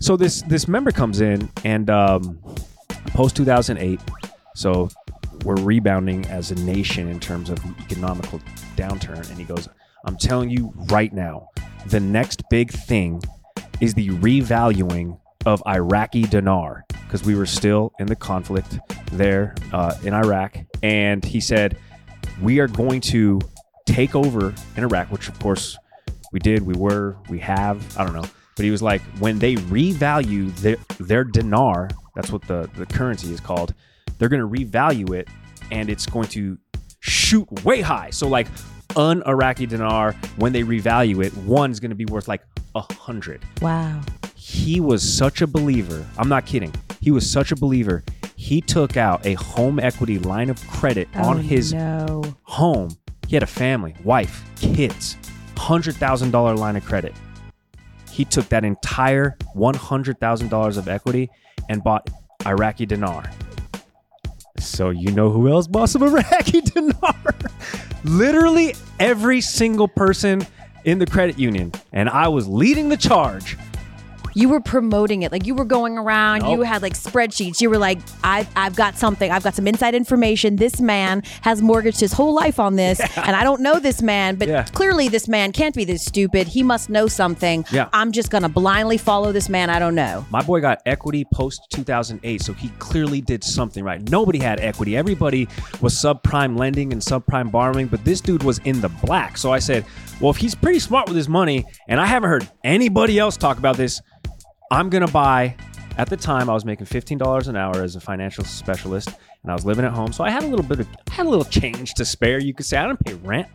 So 0.00 0.16
this 0.16 0.42
this 0.42 0.66
member 0.68 0.90
comes 0.92 1.20
in 1.20 1.50
and 1.64 1.90
um, 1.90 2.38
post 3.08 3.36
2008. 3.36 4.00
So 4.54 4.88
we're 5.44 5.56
rebounding 5.56 6.24
as 6.26 6.50
a 6.50 6.54
nation 6.56 7.08
in 7.08 7.20
terms 7.20 7.50
of 7.50 7.58
economical 7.80 8.40
downturn. 8.76 9.28
And 9.28 9.38
he 9.38 9.44
goes, 9.44 9.68
I'm 10.04 10.16
telling 10.16 10.50
you 10.50 10.72
right 10.90 11.12
now, 11.12 11.48
the 11.86 12.00
next 12.00 12.42
big 12.50 12.70
thing 12.70 13.22
is 13.80 13.94
the 13.94 14.10
revaluing 14.10 15.18
of 15.46 15.62
Iraqi 15.66 16.22
dinar 16.22 16.84
because 17.04 17.24
we 17.24 17.34
were 17.34 17.46
still 17.46 17.92
in 17.98 18.06
the 18.06 18.16
conflict 18.16 18.78
there 19.12 19.54
uh, 19.72 19.94
in 20.04 20.14
Iraq. 20.14 20.56
And 20.82 21.24
he 21.24 21.40
said, 21.40 21.76
We 22.40 22.60
are 22.60 22.68
going 22.68 23.00
to 23.02 23.40
take 23.86 24.14
over 24.14 24.54
in 24.76 24.84
Iraq, 24.84 25.10
which 25.10 25.28
of 25.28 25.38
course 25.38 25.76
we 26.32 26.40
did, 26.40 26.62
we 26.62 26.74
were, 26.74 27.16
we 27.28 27.38
have, 27.40 27.96
I 27.98 28.04
don't 28.04 28.14
know. 28.14 28.24
But 28.56 28.64
he 28.64 28.70
was 28.70 28.82
like, 28.82 29.02
when 29.18 29.38
they 29.38 29.56
revalue 29.56 30.54
their, 30.56 30.76
their 30.98 31.24
dinar, 31.24 31.88
that's 32.14 32.30
what 32.30 32.42
the, 32.42 32.68
the 32.76 32.86
currency 32.86 33.32
is 33.32 33.40
called, 33.40 33.74
they're 34.18 34.28
going 34.28 34.42
to 34.42 34.48
revalue 34.64 35.14
it 35.14 35.28
and 35.70 35.88
it's 35.90 36.06
going 36.06 36.28
to 36.28 36.58
shoot 37.00 37.50
way 37.64 37.80
high. 37.80 38.10
So, 38.10 38.28
like, 38.28 38.46
un 38.96 39.22
Iraqi 39.26 39.66
dinar, 39.66 40.12
when 40.36 40.52
they 40.52 40.62
revalue 40.62 41.24
it, 41.24 41.34
one's 41.38 41.80
going 41.80 41.90
to 41.90 41.96
be 41.96 42.04
worth 42.06 42.28
like 42.28 42.42
a 42.74 42.80
hundred 42.94 43.44
wow. 43.60 44.00
he 44.34 44.80
was 44.80 45.02
such 45.02 45.42
a 45.42 45.46
believer. 45.46 46.06
I'm 46.16 46.28
not 46.28 46.46
kidding. 46.46 46.74
He 47.00 47.10
was 47.10 47.30
such 47.30 47.52
a 47.52 47.56
believer. 47.56 48.02
He 48.36 48.60
took 48.60 48.96
out 48.96 49.24
a 49.26 49.34
home 49.34 49.78
equity 49.78 50.18
line 50.18 50.48
of 50.50 50.66
credit 50.68 51.08
oh, 51.16 51.28
on 51.28 51.36
Oh, 51.38 51.40
his 51.40 51.74
no. 51.74 52.22
home. 52.42 52.90
He 53.28 53.36
had 53.36 53.42
a 53.42 53.46
family, 53.46 53.94
wife, 54.04 54.42
kids, 54.56 55.16
$100,000 55.56 56.58
line 56.58 56.76
of 56.76 56.84
credit. 56.84 57.14
He 58.10 58.24
took 58.24 58.48
that 58.48 58.64
entire 58.64 59.36
$100,000 59.56 60.76
of 60.76 60.88
equity 60.88 61.30
and 61.68 61.82
bought 61.84 62.08
Iraqi 62.46 62.84
dinar. 62.86 63.30
So 64.58 64.90
you 64.90 65.10
know 65.12 65.30
who 65.30 65.48
else 65.48 65.66
bought 65.66 65.88
some 65.88 66.02
Iraqi 66.02 66.60
dinar? 66.60 67.34
Literally 68.04 68.74
every 69.00 69.40
single 69.40 69.88
person 69.88 70.46
in 70.84 70.98
the 70.98 71.06
credit 71.06 71.38
union. 71.38 71.72
And 71.92 72.08
I 72.08 72.28
was 72.28 72.48
leading 72.48 72.88
the 72.88 72.96
charge. 72.96 73.56
You 74.34 74.48
were 74.48 74.60
promoting 74.60 75.22
it. 75.22 75.32
Like 75.32 75.46
you 75.46 75.54
were 75.54 75.64
going 75.64 75.98
around, 75.98 76.46
you 76.50 76.62
had 76.62 76.82
like 76.82 76.94
spreadsheets. 76.94 77.60
You 77.60 77.70
were 77.70 77.78
like, 77.78 77.98
I've, 78.24 78.48
I've 78.56 78.76
got 78.76 78.96
something. 78.96 79.30
I've 79.30 79.42
got 79.42 79.54
some 79.54 79.66
inside 79.66 79.94
information. 79.94 80.56
This 80.56 80.80
man 80.80 81.22
has 81.42 81.60
mortgaged 81.62 82.00
his 82.00 82.12
whole 82.12 82.34
life 82.34 82.58
on 82.58 82.76
this. 82.76 83.00
And 83.22 83.36
I 83.36 83.44
don't 83.44 83.60
know 83.60 83.78
this 83.78 84.02
man, 84.02 84.34
but 84.36 84.48
Yeah. 84.48 84.64
clearly 84.64 85.08
this 85.08 85.28
man 85.28 85.52
can't 85.52 85.74
be 85.74 85.84
this 85.84 86.04
stupid. 86.04 86.48
He 86.48 86.62
must 86.62 86.90
know 86.90 87.06
something. 87.06 87.64
Yeah. 87.70 87.88
I'm 87.92 88.10
just 88.10 88.30
going 88.30 88.42
to 88.42 88.48
blindly 88.48 88.98
follow 88.98 89.32
this 89.32 89.48
man 89.48 89.70
I 89.70 89.78
don't 89.78 89.94
know. 89.94 90.26
My 90.30 90.42
boy 90.42 90.60
got 90.60 90.82
equity 90.86 91.24
post 91.32 91.62
2008, 91.70 92.42
so 92.42 92.52
he 92.52 92.68
clearly 92.78 93.20
did 93.20 93.44
something 93.44 93.84
right. 93.84 94.02
Nobody 94.10 94.38
had 94.38 94.60
equity. 94.60 94.96
Everybody 94.96 95.46
was 95.80 95.94
subprime 95.94 96.58
lending 96.58 96.92
and 96.92 97.00
subprime 97.00 97.50
borrowing, 97.50 97.86
but 97.86 98.04
this 98.04 98.20
dude 98.20 98.42
was 98.42 98.58
in 98.60 98.80
the 98.80 98.88
black. 98.88 99.38
So 99.38 99.52
I 99.52 99.58
said, 99.60 99.84
well, 100.20 100.30
if 100.30 100.36
he's 100.36 100.54
pretty 100.54 100.78
smart 100.80 101.06
with 101.08 101.16
his 101.16 101.28
money, 101.28 101.64
and 101.88 102.00
I 102.00 102.06
haven't 102.06 102.28
heard 102.30 102.48
anybody 102.64 103.18
else 103.18 103.36
talk 103.36 103.58
about 103.58 103.76
this, 103.76 104.00
I'm 104.72 104.88
going 104.88 105.06
to 105.06 105.12
buy. 105.12 105.54
At 105.98 106.08
the 106.08 106.16
time, 106.16 106.48
I 106.48 106.54
was 106.54 106.64
making 106.64 106.86
$15 106.86 107.46
an 107.46 107.56
hour 107.56 107.82
as 107.82 107.94
a 107.94 108.00
financial 108.00 108.42
specialist, 108.42 109.10
and 109.42 109.52
I 109.52 109.54
was 109.54 109.66
living 109.66 109.84
at 109.84 109.92
home. 109.92 110.14
So 110.14 110.24
I 110.24 110.30
had 110.30 110.44
a 110.44 110.46
little 110.46 110.64
bit 110.64 110.80
of, 110.80 110.88
I 111.10 111.12
had 111.12 111.26
a 111.26 111.28
little 111.28 111.44
change 111.44 111.92
to 111.94 112.06
spare. 112.06 112.40
You 112.40 112.54
could 112.54 112.64
say 112.64 112.78
I 112.78 112.86
don't 112.86 112.98
pay 113.04 113.12
rent. 113.12 113.48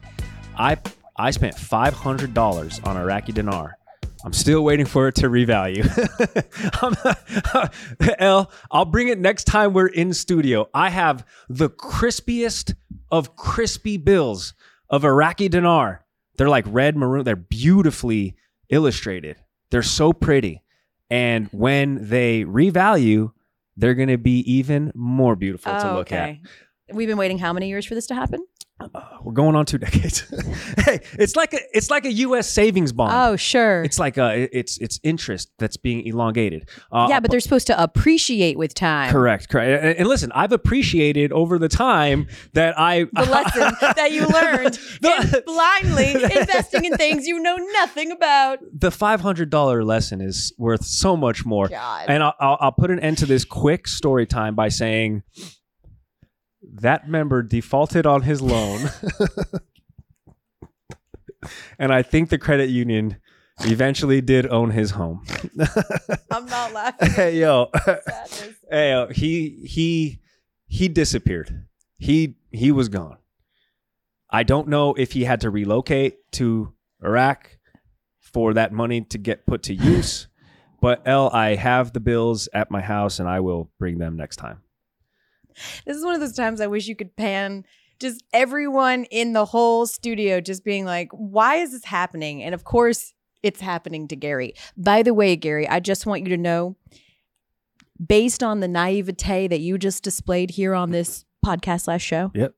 I 0.56 0.78
I 1.16 1.32
spent 1.32 1.56
$500 1.56 2.88
on 2.88 2.98
Iraqi 2.98 3.32
dinar. 3.32 3.80
I'm 4.24 4.34
still 4.34 4.64
waiting 4.64 4.86
for 4.86 5.08
it 5.08 5.16
to 5.16 5.28
revalue. 5.28 5.84
I'll 8.72 8.86
bring 8.86 9.08
it 9.08 9.18
next 9.18 9.46
time 9.46 9.74
we're 9.74 9.88
in 9.88 10.14
studio. 10.14 10.70
I 10.76 10.92
have 10.92 11.26
the 11.50 11.72
crispiest 11.72 12.76
of 13.10 13.36
crispy 13.36 13.98
bills 13.98 14.54
of 14.92 15.04
Iraqi 15.04 15.50
dinar. 15.50 16.06
They're 16.38 16.50
like 16.50 16.66
red 16.68 16.96
maroon. 16.96 17.24
They're 17.24 17.36
beautifully 17.36 18.36
illustrated. 18.70 19.38
They're 19.72 19.82
so 19.82 20.14
pretty. 20.14 20.62
And 21.10 21.48
when 21.52 22.10
they 22.10 22.44
revalue, 22.44 23.32
they're 23.78 23.96
going 23.96 24.10
to 24.10 24.18
be 24.18 24.40
even 24.52 24.92
more 24.96 25.36
beautiful 25.36 25.72
to 25.72 25.92
oh, 25.92 25.96
look 25.96 26.12
at. 26.12 26.38
We've 26.94 27.08
been 27.08 27.18
waiting 27.18 27.38
how 27.38 27.54
many 27.54 27.68
years 27.70 27.86
for 27.86 27.96
this 27.96 28.08
to 28.08 28.16
happen? 28.16 28.46
We're 29.24 29.34
going 29.34 29.56
on 29.56 29.66
two 29.66 29.78
decades. 29.88 30.20
hey, 30.86 31.00
it's 31.14 31.36
like 31.36 31.52
a 31.54 31.60
it's 31.76 31.90
like 31.90 32.06
a 32.06 32.12
U.S. 32.12 32.48
savings 32.48 32.94
bond. 32.94 33.12
Oh, 33.12 33.36
sure. 33.36 33.82
It's 33.84 33.98
like 33.98 34.18
a 34.18 34.48
it's 34.56 34.78
it's 34.78 35.00
interest 35.02 35.50
that's 35.58 35.78
being 35.78 36.06
elongated. 36.06 36.70
Uh, 36.92 37.08
yeah, 37.10 37.20
but 37.20 37.32
they're 37.32 37.40
supposed 37.40 37.66
to 37.68 37.82
appreciate 37.84 38.56
with 38.56 38.76
time. 38.76 39.12
correct, 39.12 39.50
correct. 39.50 39.84
And, 39.84 39.98
and 39.98 40.08
listen, 40.08 40.32
I've 40.34 40.52
appreciated 40.52 41.32
over 41.32 41.58
the 41.58 41.68
time 41.68 42.28
that 42.54 42.78
I 42.78 43.06
The 43.14 43.26
lesson 43.32 43.74
that 43.96 44.12
you 44.12 44.28
learned 44.28 44.76
The- 45.02 45.38
in 45.38 45.44
blindly 45.46 46.12
investing 46.40 46.86
in 46.86 46.94
things 46.98 47.26
you 47.26 47.40
know 47.40 47.56
nothing 47.74 48.12
about. 48.12 48.60
the 48.78 48.92
five 48.92 49.22
hundred 49.22 49.50
dollar 49.50 49.84
lesson 49.84 50.22
is 50.22 50.54
worth 50.60 50.86
so 50.86 51.18
much 51.18 51.46
more. 51.48 51.68
God. 51.68 52.06
And 52.10 52.22
I'll, 52.22 52.36
I'll 52.40 52.58
I'll 52.62 52.72
put 52.74 52.92
an 52.92 53.00
end 53.00 53.18
to 53.18 53.26
this 53.26 53.44
quick 53.44 53.88
story 53.88 54.28
time 54.28 54.54
by 54.54 54.70
saying 54.70 55.24
that 56.74 57.08
member 57.08 57.42
defaulted 57.44 58.06
on 58.06 58.24
his 58.24 58.42
loan, 58.42 58.90
and 61.80 61.94
I 61.94 62.02
think 62.02 62.30
the 62.30 62.38
credit 62.38 62.70
union 62.70 63.18
eventually 63.62 64.22
did 64.22 64.48
own 64.48 64.72
his 64.72 64.92
home. 64.92 65.26
I'm 66.32 66.46
not 66.46 66.74
laughing. 66.74 67.10
hey 67.12 67.40
yo, 67.40 67.72
hey 68.70 68.92
yo, 68.92 69.08
he 69.08 69.62
he 69.66 70.20
he 70.68 70.88
disappeared. 70.88 71.66
He 71.98 72.36
he 72.52 72.72
was 72.72 72.90
gone. 72.90 73.18
I 74.30 74.44
don't 74.44 74.68
know 74.68 74.94
if 74.94 75.14
he 75.14 75.24
had 75.24 75.42
to 75.42 75.50
relocate 75.50 76.32
to 76.34 76.74
Iraq 77.04 77.58
for 78.20 78.54
that 78.54 78.74
money 78.74 79.02
to 79.02 79.18
get 79.18 79.46
put 79.46 79.64
to 79.64 79.74
use. 79.74 80.28
But 80.82 81.02
Elle, 81.08 81.30
I 81.32 81.56
have 81.56 81.94
the 81.94 82.00
bills 82.00 82.50
at 82.54 82.70
my 82.70 82.82
house, 82.82 83.20
and 83.20 83.28
I 83.28 83.40
will 83.40 83.72
bring 83.80 83.98
them 83.98 84.16
next 84.16 84.36
time. 84.36 84.62
This 85.86 85.98
is 85.98 86.04
one 86.04 86.14
of 86.14 86.22
those 86.22 86.36
times 86.36 86.62
I 86.62 86.68
wish 86.68 86.88
you 86.88 86.96
could 86.96 87.16
pan 87.16 87.66
just 88.00 88.24
everyone 88.34 89.06
in 89.06 89.34
the 89.34 89.46
whole 89.46 89.88
studio 89.88 90.40
just 90.40 90.64
being 90.64 90.86
like, 90.86 91.10
why 91.12 91.56
is 91.56 91.72
this 91.72 91.86
happening? 91.86 92.44
And 92.44 92.54
of 92.54 92.64
course, 92.64 93.14
it's 93.44 93.62
happening 93.62 94.08
to 94.10 94.16
Gary. 94.16 94.54
By 94.76 95.04
the 95.04 95.14
way, 95.14 95.36
Gary, 95.36 95.68
I 95.68 95.80
just 95.80 96.06
want 96.06 96.24
you 96.24 96.30
to 96.30 96.38
know 96.38 96.76
based 98.06 98.44
on 98.44 98.60
the 98.60 98.68
naivete 98.68 99.48
that 99.48 99.60
you 99.60 99.78
just 99.78 100.04
displayed 100.04 100.52
here 100.52 100.74
on 100.74 100.92
this 100.92 101.26
podcast 101.46 101.88
last 101.88 102.02
show. 102.02 102.32
Yep. 102.36 102.54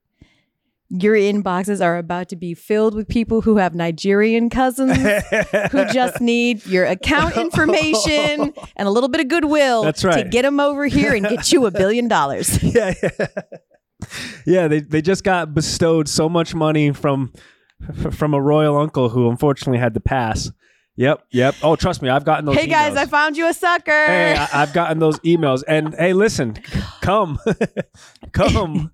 Your 0.92 1.14
inboxes 1.14 1.80
are 1.84 1.98
about 1.98 2.28
to 2.30 2.36
be 2.36 2.52
filled 2.52 2.96
with 2.96 3.06
people 3.06 3.42
who 3.42 3.58
have 3.58 3.76
Nigerian 3.76 4.50
cousins 4.50 4.96
who 5.70 5.84
just 5.92 6.20
need 6.20 6.66
your 6.66 6.84
account 6.84 7.36
information 7.36 8.52
and 8.76 8.88
a 8.88 8.90
little 8.90 9.08
bit 9.08 9.20
of 9.20 9.28
goodwill 9.28 9.84
That's 9.84 10.02
right. 10.02 10.24
to 10.24 10.28
get 10.28 10.42
them 10.42 10.58
over 10.58 10.86
here 10.86 11.14
and 11.14 11.24
get 11.28 11.52
you 11.52 11.64
a 11.66 11.70
billion 11.70 12.08
dollars. 12.08 12.60
yeah, 12.74 12.94
yeah. 13.00 13.26
yeah, 14.44 14.66
they 14.66 14.80
they 14.80 15.00
just 15.00 15.22
got 15.22 15.54
bestowed 15.54 16.08
so 16.08 16.28
much 16.28 16.56
money 16.56 16.92
from 16.92 17.32
from 18.10 18.34
a 18.34 18.40
royal 18.42 18.76
uncle 18.76 19.10
who 19.10 19.30
unfortunately 19.30 19.78
had 19.78 19.94
to 19.94 20.00
pass. 20.00 20.50
Yep, 20.96 21.24
yep. 21.30 21.54
Oh, 21.62 21.76
trust 21.76 22.02
me, 22.02 22.08
I've 22.08 22.24
gotten 22.24 22.46
those. 22.46 22.56
Hey 22.56 22.66
guys. 22.66 22.96
I 22.96 23.06
found 23.06 23.36
you 23.36 23.48
a 23.48 23.54
sucker. 23.54 23.92
Hey, 23.92 24.34
I, 24.36 24.62
I've 24.62 24.72
gotten 24.72 24.98
those 24.98 25.20
emails, 25.20 25.62
and 25.68 25.94
hey, 25.94 26.14
listen, 26.14 26.58
come, 27.00 27.38
come. 28.32 28.90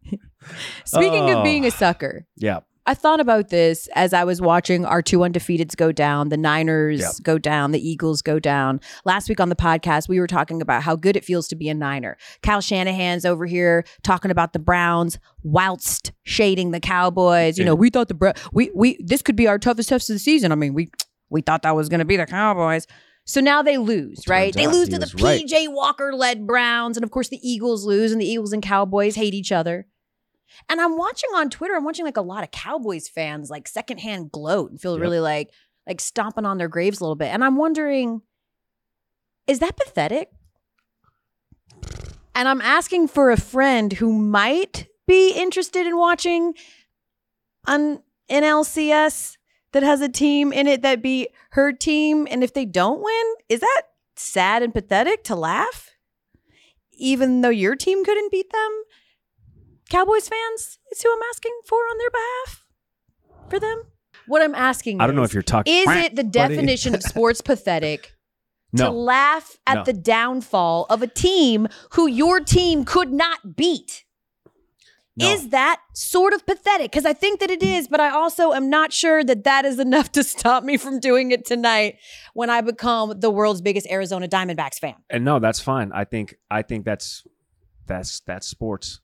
Speaking 0.84 1.30
Oh. 1.30 1.38
of 1.38 1.44
being 1.44 1.64
a 1.64 1.70
sucker, 1.70 2.26
Yeah, 2.36 2.60
I 2.86 2.94
thought 2.94 3.18
about 3.18 3.48
this 3.48 3.88
as 3.96 4.12
I 4.12 4.22
was 4.24 4.40
watching 4.40 4.84
our 4.84 5.02
two 5.02 5.18
undefeateds 5.18 5.76
go 5.76 5.90
down, 5.90 6.28
the 6.28 6.36
Niners 6.36 7.00
Yep. 7.00 7.12
go 7.24 7.38
down, 7.38 7.72
the 7.72 7.80
Eagles 7.88 8.22
go 8.22 8.38
down. 8.38 8.80
Last 9.04 9.28
week 9.28 9.40
on 9.40 9.48
the 9.48 9.56
podcast, 9.56 10.08
we 10.08 10.20
were 10.20 10.28
talking 10.28 10.62
about 10.62 10.82
how 10.84 10.94
good 10.94 11.16
it 11.16 11.24
feels 11.24 11.48
to 11.48 11.56
be 11.56 11.68
a 11.68 11.74
Niner. 11.74 12.16
Kyle 12.42 12.60
Shanahan's 12.60 13.24
over 13.24 13.44
here 13.46 13.84
talking 14.04 14.30
about 14.30 14.52
the 14.52 14.60
Browns 14.60 15.18
whilst 15.42 16.12
shading 16.24 16.70
the 16.70 16.80
Cowboys. 16.80 17.58
You 17.58 17.64
know, 17.64 17.74
we 17.74 17.90
thought 17.90 18.08
the 18.08 18.14
Bra- 18.14 18.32
we 18.52 18.70
we 18.74 18.98
this 19.04 19.22
could 19.22 19.36
be 19.36 19.48
our 19.48 19.58
toughest 19.58 19.88
test 19.88 20.08
of 20.10 20.14
the 20.14 20.20
season. 20.20 20.52
I 20.52 20.54
mean, 20.54 20.72
we 20.74 20.90
we 21.28 21.40
thought 21.40 21.62
that 21.62 21.74
was 21.74 21.88
going 21.88 21.98
to 21.98 22.04
be 22.04 22.16
the 22.16 22.26
Cowboys. 22.26 22.86
So 23.28 23.40
now 23.40 23.60
they 23.60 23.76
lose, 23.76 24.28
right? 24.28 24.54
They 24.54 24.68
lose 24.68 24.88
to 24.90 24.98
the 25.00 25.12
right. 25.20 25.42
PJ 25.44 25.66
Walker 25.74 26.12
led 26.14 26.46
Browns, 26.46 26.96
and 26.96 27.02
of 27.02 27.10
course 27.10 27.28
the 27.28 27.40
Eagles 27.42 27.84
lose, 27.84 28.12
and 28.12 28.20
the 28.20 28.24
Eagles 28.24 28.52
and 28.52 28.62
Cowboys 28.62 29.16
hate 29.16 29.34
each 29.34 29.50
other. 29.50 29.88
And 30.68 30.80
I'm 30.80 30.96
watching 30.96 31.30
on 31.34 31.50
Twitter, 31.50 31.74
I'm 31.74 31.84
watching 31.84 32.04
like 32.04 32.16
a 32.16 32.22
lot 32.22 32.44
of 32.44 32.50
Cowboys 32.50 33.08
fans 33.08 33.50
like 33.50 33.68
secondhand 33.68 34.32
gloat 34.32 34.70
and 34.70 34.80
feel 34.80 34.94
Yep. 34.94 35.00
really 35.00 35.20
like 35.20 35.50
like 35.86 36.00
stomping 36.00 36.44
on 36.44 36.58
their 36.58 36.68
graves 36.68 37.00
a 37.00 37.04
little 37.04 37.14
bit. 37.16 37.28
And 37.28 37.44
I'm 37.44 37.56
wondering, 37.56 38.22
is 39.46 39.60
that 39.60 39.76
pathetic? 39.76 40.30
And 42.34 42.48
I'm 42.48 42.60
asking 42.60 43.08
for 43.08 43.30
a 43.30 43.36
friend 43.36 43.92
who 43.94 44.12
might 44.12 44.88
be 45.06 45.30
interested 45.32 45.86
in 45.86 45.96
watching 45.96 46.54
an 47.66 48.02
NLCS 48.28 49.36
that 49.72 49.82
has 49.82 50.00
a 50.00 50.08
team 50.08 50.52
in 50.52 50.66
it 50.66 50.82
that 50.82 51.02
beat 51.02 51.30
her 51.50 51.72
team. 51.72 52.26
And 52.30 52.42
if 52.42 52.52
they 52.52 52.64
don't 52.64 53.02
win, 53.02 53.34
is 53.48 53.60
that 53.60 53.82
sad 54.16 54.62
and 54.62 54.74
pathetic 54.74 55.24
to 55.24 55.36
laugh? 55.36 55.90
Even 56.92 57.42
though 57.42 57.48
your 57.50 57.76
team 57.76 58.04
couldn't 58.04 58.32
beat 58.32 58.50
them? 58.52 58.82
Cowboys 59.90 60.28
fans 60.28 60.78
is 60.92 61.02
who 61.02 61.12
I'm 61.12 61.22
asking 61.30 61.52
for 61.66 61.76
on 61.78 61.98
their 61.98 62.10
behalf 62.10 62.64
for 63.48 63.60
them. 63.60 63.82
What 64.26 64.42
I'm 64.42 64.54
asking 64.54 65.00
I 65.00 65.06
don't 65.06 65.14
know 65.14 65.22
is, 65.22 65.30
if 65.30 65.34
you're 65.34 65.42
talking. 65.42 65.72
is 65.72 65.86
it 65.88 66.16
the 66.16 66.24
definition 66.24 66.94
of 66.94 67.02
sports 67.02 67.40
pathetic 67.44 68.12
to 68.76 68.90
laugh 68.90 69.56
at 69.66 69.74
No. 69.74 69.84
the 69.84 69.92
downfall 69.92 70.86
of 70.90 71.02
a 71.02 71.06
team 71.06 71.68
who 71.92 72.08
your 72.08 72.40
team 72.40 72.84
could 72.84 73.12
not 73.12 73.56
beat? 73.56 74.02
No. 75.18 75.30
Is 75.32 75.48
that 75.48 75.80
sort 75.94 76.34
of 76.34 76.44
pathetic? 76.44 76.90
Because 76.90 77.06
I 77.06 77.14
think 77.14 77.40
that 77.40 77.50
it 77.50 77.62
is, 77.62 77.88
but 77.88 78.00
I 78.00 78.10
also 78.10 78.52
am 78.52 78.68
not 78.68 78.92
sure 78.92 79.24
that 79.24 79.44
that 79.44 79.64
is 79.64 79.78
enough 79.78 80.12
to 80.12 80.22
stop 80.24 80.62
me 80.62 80.76
from 80.76 81.00
doing 81.00 81.30
it 81.30 81.46
tonight 81.46 81.96
when 82.34 82.50
I 82.50 82.60
become 82.60 83.18
the 83.20 83.30
world's 83.30 83.62
biggest 83.62 83.86
Arizona 83.90 84.28
Diamondbacks 84.28 84.78
fan. 84.78 84.96
and 85.08 85.24
no, 85.24 85.38
that's 85.38 85.60
fine. 85.60 85.90
I 85.94 86.04
think 86.04 86.34
I 86.50 86.60
think 86.62 86.84
that's 86.84 87.24
that's 87.86 88.20
that's 88.20 88.46
sports. 88.46 89.00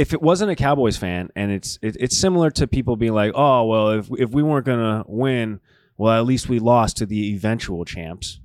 If 0.00 0.12
it 0.14 0.22
wasn't 0.22 0.50
a 0.50 0.56
Cowboys 0.56 0.96
fan, 0.96 1.28
and 1.36 1.50
it's 1.50 1.78
it, 1.82 1.96
it's 2.00 2.16
similar 2.16 2.50
to 2.52 2.66
people 2.66 2.96
being 2.96 3.12
like, 3.14 3.32
oh 3.34 3.64
well, 3.66 3.90
if 3.90 4.08
if 4.18 4.30
we 4.30 4.42
weren't 4.42 4.66
gonna 4.66 5.04
win, 5.06 5.60
well 5.98 6.18
at 6.18 6.24
least 6.26 6.48
we 6.48 6.58
lost 6.58 6.96
to 6.98 7.06
the 7.06 7.34
eventual 7.34 7.84
champs. 7.84 8.40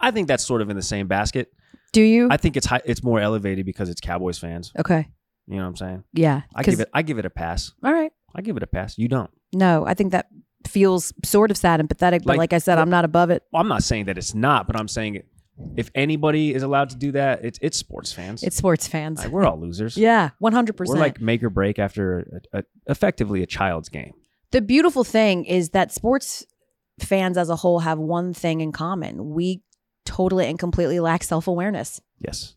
I 0.00 0.10
think 0.12 0.28
that's 0.28 0.44
sort 0.44 0.62
of 0.62 0.70
in 0.70 0.76
the 0.76 0.82
same 0.82 1.06
basket. 1.08 1.52
Do 1.92 2.02
you? 2.02 2.28
I 2.30 2.36
think 2.36 2.56
it's 2.56 2.66
high, 2.66 2.80
it's 2.84 3.02
more 3.02 3.18
elevated 3.20 3.66
because 3.66 3.88
it's 3.88 4.00
Cowboys 4.00 4.38
fans. 4.38 4.72
okay. 4.78 5.08
You 5.46 5.56
know 5.56 5.62
what 5.62 5.68
I'm 5.68 5.76
saying? 5.76 6.04
Yeah. 6.12 6.42
I 6.54 6.62
give 6.62 6.80
it 6.80 6.88
I 6.92 7.02
give 7.02 7.18
it 7.18 7.24
a 7.26 7.30
pass. 7.30 7.72
All 7.84 7.92
right. 7.92 8.12
I 8.34 8.42
give 8.42 8.56
it 8.56 8.62
a 8.62 8.66
pass. 8.66 8.98
You 8.98 9.08
don't. 9.08 9.30
No, 9.52 9.84
I 9.86 9.94
think 9.94 10.12
that 10.12 10.28
feels 10.66 11.12
sort 11.24 11.50
of 11.50 11.56
sad 11.56 11.80
and 11.80 11.88
pathetic, 11.88 12.22
but 12.22 12.32
Like- 12.32 12.38
like 12.38 12.52
I 12.52 12.58
said, 12.58 12.78
I'm 12.78 12.90
not 12.90 13.04
above 13.06 13.30
it. 13.30 13.42
Well, 13.52 13.60
I'm 13.62 13.68
not 13.68 13.82
saying 13.82 14.04
that 14.06 14.18
it's 14.18 14.34
not, 14.34 14.66
but 14.66 14.78
I'm 14.78 14.88
saying 14.88 15.22
if 15.76 15.90
anybody 15.94 16.54
is 16.54 16.62
allowed 16.62 16.90
to 16.90 16.96
do 16.96 17.12
that, 17.12 17.44
it's 17.44 17.58
it's 17.62 17.76
sports 17.76 18.12
fans. 18.12 18.42
It's 18.42 18.56
sports 18.56 18.86
fans. 18.86 19.18
Like, 19.18 19.30
we're 19.32 19.44
all 19.46 19.58
losers. 19.60 19.96
yeah, 19.96 20.30
100%. 20.42 20.86
We're 20.86 20.96
like 20.98 21.20
make 21.20 21.42
or 21.42 21.50
break 21.50 21.78
after 21.78 22.40
a, 22.52 22.58
a, 22.58 22.62
effectively 22.86 23.42
a 23.42 23.46
child's 23.46 23.88
game. 23.88 24.12
the 24.52 24.60
beautiful 24.60 25.04
thing 25.04 25.44
is 25.44 25.70
that 25.70 25.92
sports 25.92 26.44
fans 27.00 27.36
as 27.38 27.48
a 27.50 27.56
whole 27.56 27.80
have 27.80 27.98
one 27.98 28.34
thing 28.34 28.60
in 28.60 28.72
common. 28.72 29.30
We 29.30 29.62
totally 30.04 30.46
and 30.46 30.58
completely 30.58 31.00
lack 31.00 31.22
self 31.22 31.46
awareness. 31.46 32.00
Yes, 32.18 32.54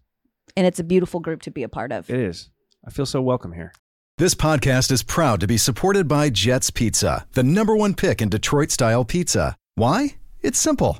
And 0.55 0.65
it's 0.65 0.79
a 0.79 0.83
beautiful 0.83 1.19
group 1.19 1.41
to 1.43 1.51
be 1.51 1.63
a 1.63 1.69
part 1.69 1.91
of. 1.91 2.09
it 2.09 2.19
is. 2.19 2.49
I 2.87 2.89
feel 2.89 3.05
so 3.05 3.21
welcome 3.21 3.51
here. 3.53 3.73
This 4.17 4.33
podcast 4.35 4.91
is 4.91 5.03
proud 5.03 5.39
to 5.39 5.47
be 5.47 5.57
supported 5.57 6.07
by 6.07 6.29
Jets 6.29 6.69
Pizza, 6.71 7.25
the 7.33 7.43
number 7.43 7.75
one 7.75 7.93
pick 7.93 8.21
in 8.21 8.29
Detroit 8.29 8.71
style 8.71 9.03
pizza. 9.05 9.55
Why? 9.75 10.15
It's 10.41 10.59
simple. 10.59 10.99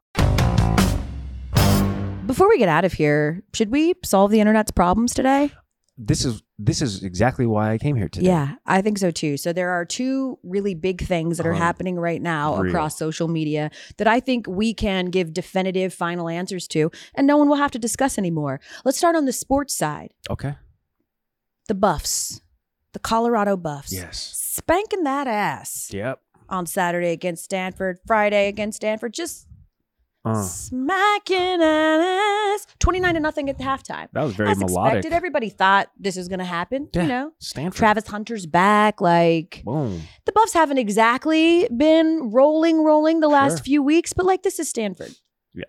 Before 2.31 2.47
we 2.47 2.57
get 2.57 2.69
out 2.69 2.85
of 2.85 2.93
here, 2.93 3.43
should 3.53 3.71
we 3.71 3.93
solve 4.05 4.31
the 4.31 4.39
internet's 4.39 4.71
problems 4.71 5.13
today? 5.13 5.51
This 5.97 6.23
is 6.23 6.41
this 6.57 6.81
is 6.81 7.03
exactly 7.03 7.45
why 7.45 7.73
I 7.73 7.77
came 7.77 7.97
here 7.97 8.07
today. 8.07 8.27
Yeah, 8.27 8.55
I 8.65 8.81
think 8.81 8.99
so 8.99 9.11
too. 9.11 9.35
So 9.35 9.51
there 9.51 9.69
are 9.71 9.83
two 9.83 10.39
really 10.41 10.73
big 10.73 11.01
things 11.05 11.35
that 11.35 11.45
are 11.45 11.51
Um, 11.51 11.59
happening 11.59 11.97
right 11.99 12.21
now 12.21 12.55
real. 12.55 12.69
across 12.71 12.97
social 12.97 13.27
media 13.27 13.69
that 13.97 14.07
I 14.07 14.21
think 14.21 14.47
we 14.47 14.73
can 14.73 15.07
give 15.07 15.33
definitive 15.33 15.93
final 15.93 16.29
answers 16.29 16.69
to, 16.69 16.89
and 17.15 17.27
no 17.27 17.35
one 17.35 17.49
will 17.49 17.57
have 17.57 17.71
to 17.71 17.79
discuss 17.79 18.17
anymore. 18.17 18.61
Let's 18.85 18.97
start 18.97 19.17
on 19.17 19.25
the 19.25 19.33
sports 19.33 19.75
side. 19.75 20.13
Okay. 20.29 20.55
The 21.67 21.75
Buffs, 21.75 22.39
the 22.93 22.99
Colorado 22.99 23.57
Buffs, 23.57 23.91
Yes. 23.91 24.31
spanking 24.37 25.03
that 25.03 25.27
ass 25.27 25.89
Yep. 25.91 26.21
on 26.47 26.65
Saturday 26.65 27.11
against 27.11 27.43
Stanford, 27.43 27.99
Friday 28.07 28.47
against 28.47 28.77
Stanford, 28.77 29.13
just 29.13 29.47
Uh, 30.23 30.43
smacking 30.43 31.61
ass, 31.63 32.67
twenty 32.79 32.99
nine 32.99 33.15
to 33.15 33.19
nothing 33.19 33.49
at 33.49 33.57
the 33.57 33.63
halftime. 33.63 34.07
that 34.13 34.21
was 34.23 34.35
very 34.35 34.49
As 34.51 34.59
melodic. 34.59 34.97
expected, 34.97 35.15
everybody 35.15 35.49
thought 35.49 35.89
this 35.97 36.15
was 36.15 36.27
going 36.27 36.37
to 36.39 36.45
happen. 36.45 36.89
Yeah. 36.93 37.01
You 37.01 37.07
know, 37.07 37.31
Stanford. 37.39 37.75
Travis 37.77 38.07
Hunter's 38.07 38.45
back, 38.45 39.01
like 39.01 39.63
Boom. 39.65 40.01
the 40.25 40.31
Buffs 40.31 40.53
haven't 40.53 40.77
exactly 40.77 41.67
been 41.75 42.29
rolling, 42.31 42.83
rolling 42.83 43.19
the 43.19 43.29
last 43.29 43.57
Sure. 43.57 43.63
few 43.63 43.81
weeks, 43.83 44.13
but 44.13 44.27
like 44.27 44.43
this 44.43 44.59
is 44.59 44.69
Stanford. 44.69 45.15
Yeah. 45.55 45.63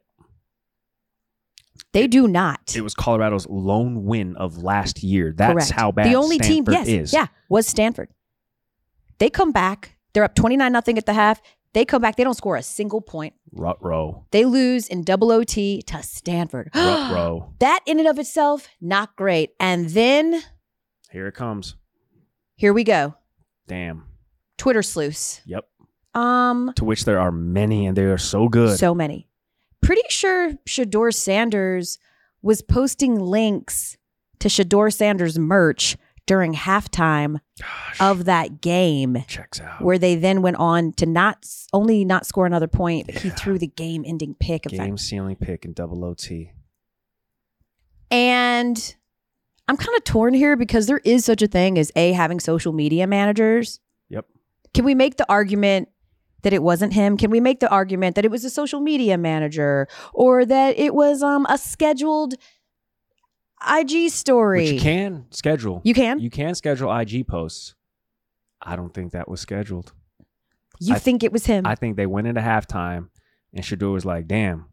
They 1.95 2.07
do 2.07 2.29
not. 2.29 2.75
It 2.77 2.83
was 2.83 2.95
Colorado's 2.95 3.47
lone 3.49 4.05
win 4.05 4.37
of 4.37 4.59
last 4.63 5.03
year. 5.03 5.33
That's 5.35 5.53
Correct. 5.53 5.71
how 5.71 5.93
bad 5.93 6.07
the 6.07 6.17
only 6.17 6.37
Stanford 6.37 6.75
team, 6.75 6.75
yes, 6.75 6.89
is. 6.89 7.13
yeah, 7.15 7.29
was 7.49 7.67
Stanford. 7.67 8.11
They 9.19 9.31
come 9.31 9.53
back. 9.53 9.97
They're 10.13 10.25
up 10.25 10.35
twenty 10.35 10.59
nine 10.59 10.73
nothing 10.73 10.99
at 10.99 11.07
the 11.07 11.15
half. 11.15 11.41
They 11.75 11.85
come 11.85 12.03
back. 12.03 12.17
They 12.17 12.25
don't 12.25 12.35
score 12.37 12.57
a 12.57 12.63
single 12.63 13.01
point. 13.01 13.35
Rut 13.53 13.79
row. 13.83 14.27
They 14.31 14.45
lose 14.45 14.89
in 14.89 15.05
double 15.05 15.33
OT 15.33 15.81
to 15.83 16.03
Stanford. 16.03 16.71
Rut 16.75 17.13
row. 17.15 17.53
That 17.61 17.81
in 17.87 17.99
and 17.99 18.09
of 18.09 18.19
itself, 18.19 18.69
not 18.81 19.17
great. 19.17 19.51
And 19.59 19.89
then 19.91 20.43
Here 21.11 21.27
it 21.29 21.35
comes. 21.35 21.77
here 22.57 22.73
we 22.73 22.85
go. 22.85 23.15
Damn. 23.67 24.05
Twitter 24.59 24.83
sleuths. 24.83 25.41
Yep. 25.47 25.65
Um, 26.15 26.73
To 26.77 26.85
which 26.85 27.07
there 27.07 27.19
are 27.19 27.33
many, 27.33 27.87
and 27.87 27.97
they 27.97 28.05
are 28.05 28.19
so 28.19 28.49
good. 28.49 28.79
So 28.79 28.95
many. 28.95 29.29
Pretty 29.81 30.03
sure 30.11 30.53
Shedeur 30.69 31.13
Sanders 31.13 31.99
was 32.43 32.61
posting 32.61 33.19
links 33.19 33.97
to 34.41 34.49
Shedeur 34.49 34.93
Sanders 34.93 35.39
merch 35.39 35.97
during 36.27 36.55
halftime 36.55 37.41
Gosh. 37.61 38.01
of 38.01 38.25
that 38.27 38.61
game, 38.61 39.25
checks 39.27 39.61
out. 39.61 39.81
where 39.83 39.99
they 39.99 40.15
then 40.15 40.41
went 40.43 40.57
on 40.57 40.93
to 40.95 41.07
not 41.07 41.47
only 41.73 42.05
not 42.05 42.27
score 42.27 42.47
another 42.47 42.69
point, 42.69 43.07
but 43.07 43.17
he 43.17 43.31
threw 43.31 43.59
the 43.59 43.67
game-ending 43.67 44.35
pick. 44.39 44.67
in 44.67 44.77
fact. 44.77 44.87
Game 44.87 44.99
sealing 44.99 45.37
pick 45.37 45.65
and 45.65 45.75
double 45.75 46.05
OT. 46.05 46.53
And 48.11 48.95
I'm 49.69 49.77
kind 49.77 49.97
of 49.97 50.05
torn 50.05 50.35
here 50.35 50.57
because 50.57 50.87
there 50.87 51.01
is 51.05 51.25
such 51.25 51.43
a 51.43 51.47
thing 51.49 51.79
as 51.79 51.91
a 51.97 52.13
having 52.13 52.41
social 52.41 52.73
media 52.73 53.07
managers. 53.07 53.81
Yep. 54.11 54.27
Can 54.75 54.85
we 54.85 54.95
make 54.95 55.17
the 55.17 55.27
argument 55.29 55.89
that 56.43 56.53
it 56.53 56.63
wasn't 56.63 56.93
him? 56.93 57.17
Can 57.17 57.31
we 57.31 57.41
make 57.41 57.61
the 57.61 57.71
argument 57.71 58.17
that 58.17 58.25
it 58.25 58.31
was 58.31 58.45
a 58.45 58.51
social 58.51 58.81
media 58.81 59.17
manager 59.17 59.89
or 60.13 60.45
that 60.45 60.79
it 60.79 60.95
was 60.95 61.23
um 61.23 61.47
a 61.49 61.57
scheduled 61.57 62.35
IG 63.69 64.11
story? 64.11 64.63
Which 64.65 64.73
you 64.73 64.81
can 64.81 65.27
schedule. 65.31 65.81
You 65.85 65.95
can? 65.95 66.19
You 66.21 66.31
can 66.31 66.55
schedule 66.55 66.95
IG 66.95 67.27
posts. 67.27 67.75
I 68.61 68.77
don't 68.77 68.93
think 68.95 69.13
that 69.13 69.29
was 69.29 69.41
scheduled. 69.41 69.93
You 70.81 70.95
I- 70.95 70.99
think 70.99 71.23
it 71.23 71.33
was 71.33 71.47
him? 71.47 71.67
I 71.67 71.75
think 71.75 71.97
they 71.97 72.07
went 72.07 72.27
into 72.27 72.41
halftime, 72.41 73.09
and 73.53 73.65
Shedeur 73.65 73.93
was 73.93 74.05
like, 74.05 74.27
"Damn, 74.27 74.67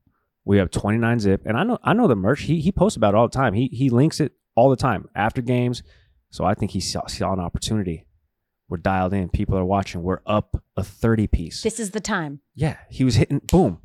we 0.45 0.57
have 0.57 0.71
29 0.71 1.19
zip." 1.19 1.41
And 1.45 1.57
I 1.57 1.63
know, 1.63 1.77
I 1.83 1.93
know 1.93 2.07
the 2.07 2.15
merch. 2.15 2.41
He 2.41 2.59
he 2.61 2.71
posts 2.71 2.97
about 2.97 3.13
it 3.13 3.17
all 3.17 3.27
the 3.27 3.33
time. 3.37 3.53
He 3.53 3.67
he 3.67 3.89
links 3.89 4.19
it 4.19 4.33
all 4.55 4.69
the 4.69 4.75
time 4.75 5.07
after 5.15 5.41
games. 5.41 5.83
So 6.31 6.43
I 6.45 6.53
think 6.53 6.71
he 6.71 6.79
saw, 6.79 7.05
saw 7.07 7.33
an 7.33 7.39
opportunity. 7.39 8.05
We're 8.67 8.77
dialed 8.77 9.13
in. 9.13 9.29
People 9.29 9.57
are 9.57 9.65
watching. 9.65 10.03
We're 10.03 10.19
up 10.27 10.63
a 10.77 10.83
30 10.83 11.25
piece. 11.25 11.63
This 11.63 11.79
is 11.79 11.89
the 11.91 11.99
time. 11.99 12.41
yeah, 12.53 12.77
he 12.91 13.03
was 13.03 13.15
hitting, 13.15 13.41
boom. 13.51 13.79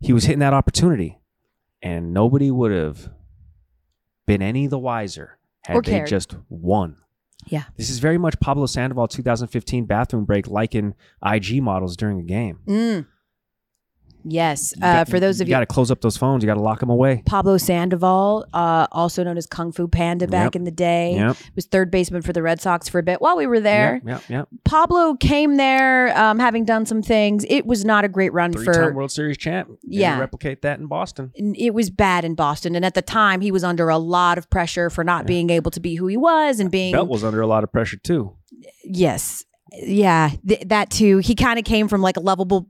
He 0.00 0.14
was 0.14 0.24
hitting 0.24 0.38
that 0.38 0.54
opportunity. 0.54 1.18
And 1.82 2.14
nobody 2.14 2.50
would 2.50 2.72
have 2.72 3.10
been 4.38 4.42
any 4.42 4.66
the 4.66 4.78
wiser 4.78 5.38
had 5.62 5.76
Or 5.76 5.82
they 5.82 5.92
cared. 5.92 6.08
just 6.08 6.36
won. 6.48 6.96
Yeah. 7.46 7.64
This 7.76 7.90
is 7.90 7.98
very 7.98 8.18
much 8.18 8.38
Pablo 8.40 8.66
Sandoval 8.66 9.08
2015 9.08 9.86
bathroom 9.86 10.24
break, 10.24 10.46
like 10.46 10.74
in 10.74 10.94
IG 11.24 11.62
models 11.62 11.96
during 11.96 12.20
a 12.20 12.22
game. 12.22 12.60
Mm. 12.66 13.06
Yes. 14.24 14.74
Uh, 14.76 14.80
got- 14.80 15.08
for 15.08 15.18
those 15.20 15.40
of 15.40 15.48
you 15.48 15.52
you, 15.52 15.56
got 15.56 15.60
to 15.60 15.66
close 15.66 15.90
up 15.90 16.00
those 16.00 16.16
phones. 16.16 16.42
You 16.42 16.46
got 16.46 16.54
to 16.54 16.60
lock 16.60 16.80
them 16.80 16.90
away. 16.90 17.22
Pablo 17.26 17.56
Sandoval, 17.58 18.46
uh, 18.52 18.86
also 18.92 19.24
known 19.24 19.36
as 19.36 19.46
Kung 19.46 19.72
Fu 19.72 19.88
Panda 19.88 20.26
back 20.28 20.46
Yep. 20.46 20.56
in 20.56 20.64
the 20.64 20.70
day, 20.70 21.14
Yep. 21.16 21.36
was 21.56 21.66
third 21.66 21.90
baseman 21.90 22.22
for 22.22 22.32
the 22.32 22.42
Red 22.42 22.60
Sox 22.60 22.88
for 22.88 22.98
a 22.98 23.02
bit 23.02 23.20
while 23.20 23.36
we 23.36 23.46
were 23.46 23.60
there. 23.60 24.00
Yep. 24.06 24.22
Yep. 24.28 24.48
Pablo 24.64 25.14
came 25.14 25.56
there, 25.56 26.16
um, 26.18 26.38
having 26.38 26.64
done 26.64 26.86
some 26.86 27.02
things. 27.02 27.44
It 27.48 27.66
was 27.66 27.84
not 27.84 28.04
a 28.04 28.08
great 28.08 28.32
run 28.32 28.52
Three-time 28.52 28.74
for. 28.74 28.92
World 28.92 29.10
Series 29.12 29.36
champ. 29.36 29.68
Didn't 29.82 29.92
Yeah. 29.92 30.18
replicate 30.18 30.62
that 30.62 30.78
in 30.78 30.86
Boston. 30.86 31.30
It 31.34 31.74
was 31.74 31.90
bad 31.90 32.24
in 32.24 32.34
Boston, 32.34 32.74
and 32.76 32.84
at 32.84 32.94
the 32.94 33.02
time, 33.02 33.40
he 33.40 33.50
was 33.50 33.64
under 33.64 33.88
a 33.88 33.98
lot 33.98 34.38
of 34.38 34.48
pressure 34.50 34.90
for 34.90 35.04
not 35.04 35.26
being 35.26 35.50
able 35.50 35.70
to 35.70 35.80
be 35.80 35.94
who 35.96 36.06
he 36.06 36.16
was 36.16 36.60
and 36.60 36.70
being 36.70 36.92
Belt 36.92 37.08
was 37.08 37.24
under 37.24 37.40
a 37.40 37.46
lot 37.46 37.64
of 37.64 37.72
pressure 37.72 37.96
too. 37.96 38.32
yes, 38.84 39.44
yeah, 39.72 40.30
th- 40.46 40.64
that 40.66 40.90
too. 40.90 41.18
He 41.18 41.34
kind 41.34 41.58
of 41.58 41.64
came 41.64 41.88
from 41.88 42.02
like 42.02 42.16
a 42.16 42.20
lovable 42.20 42.68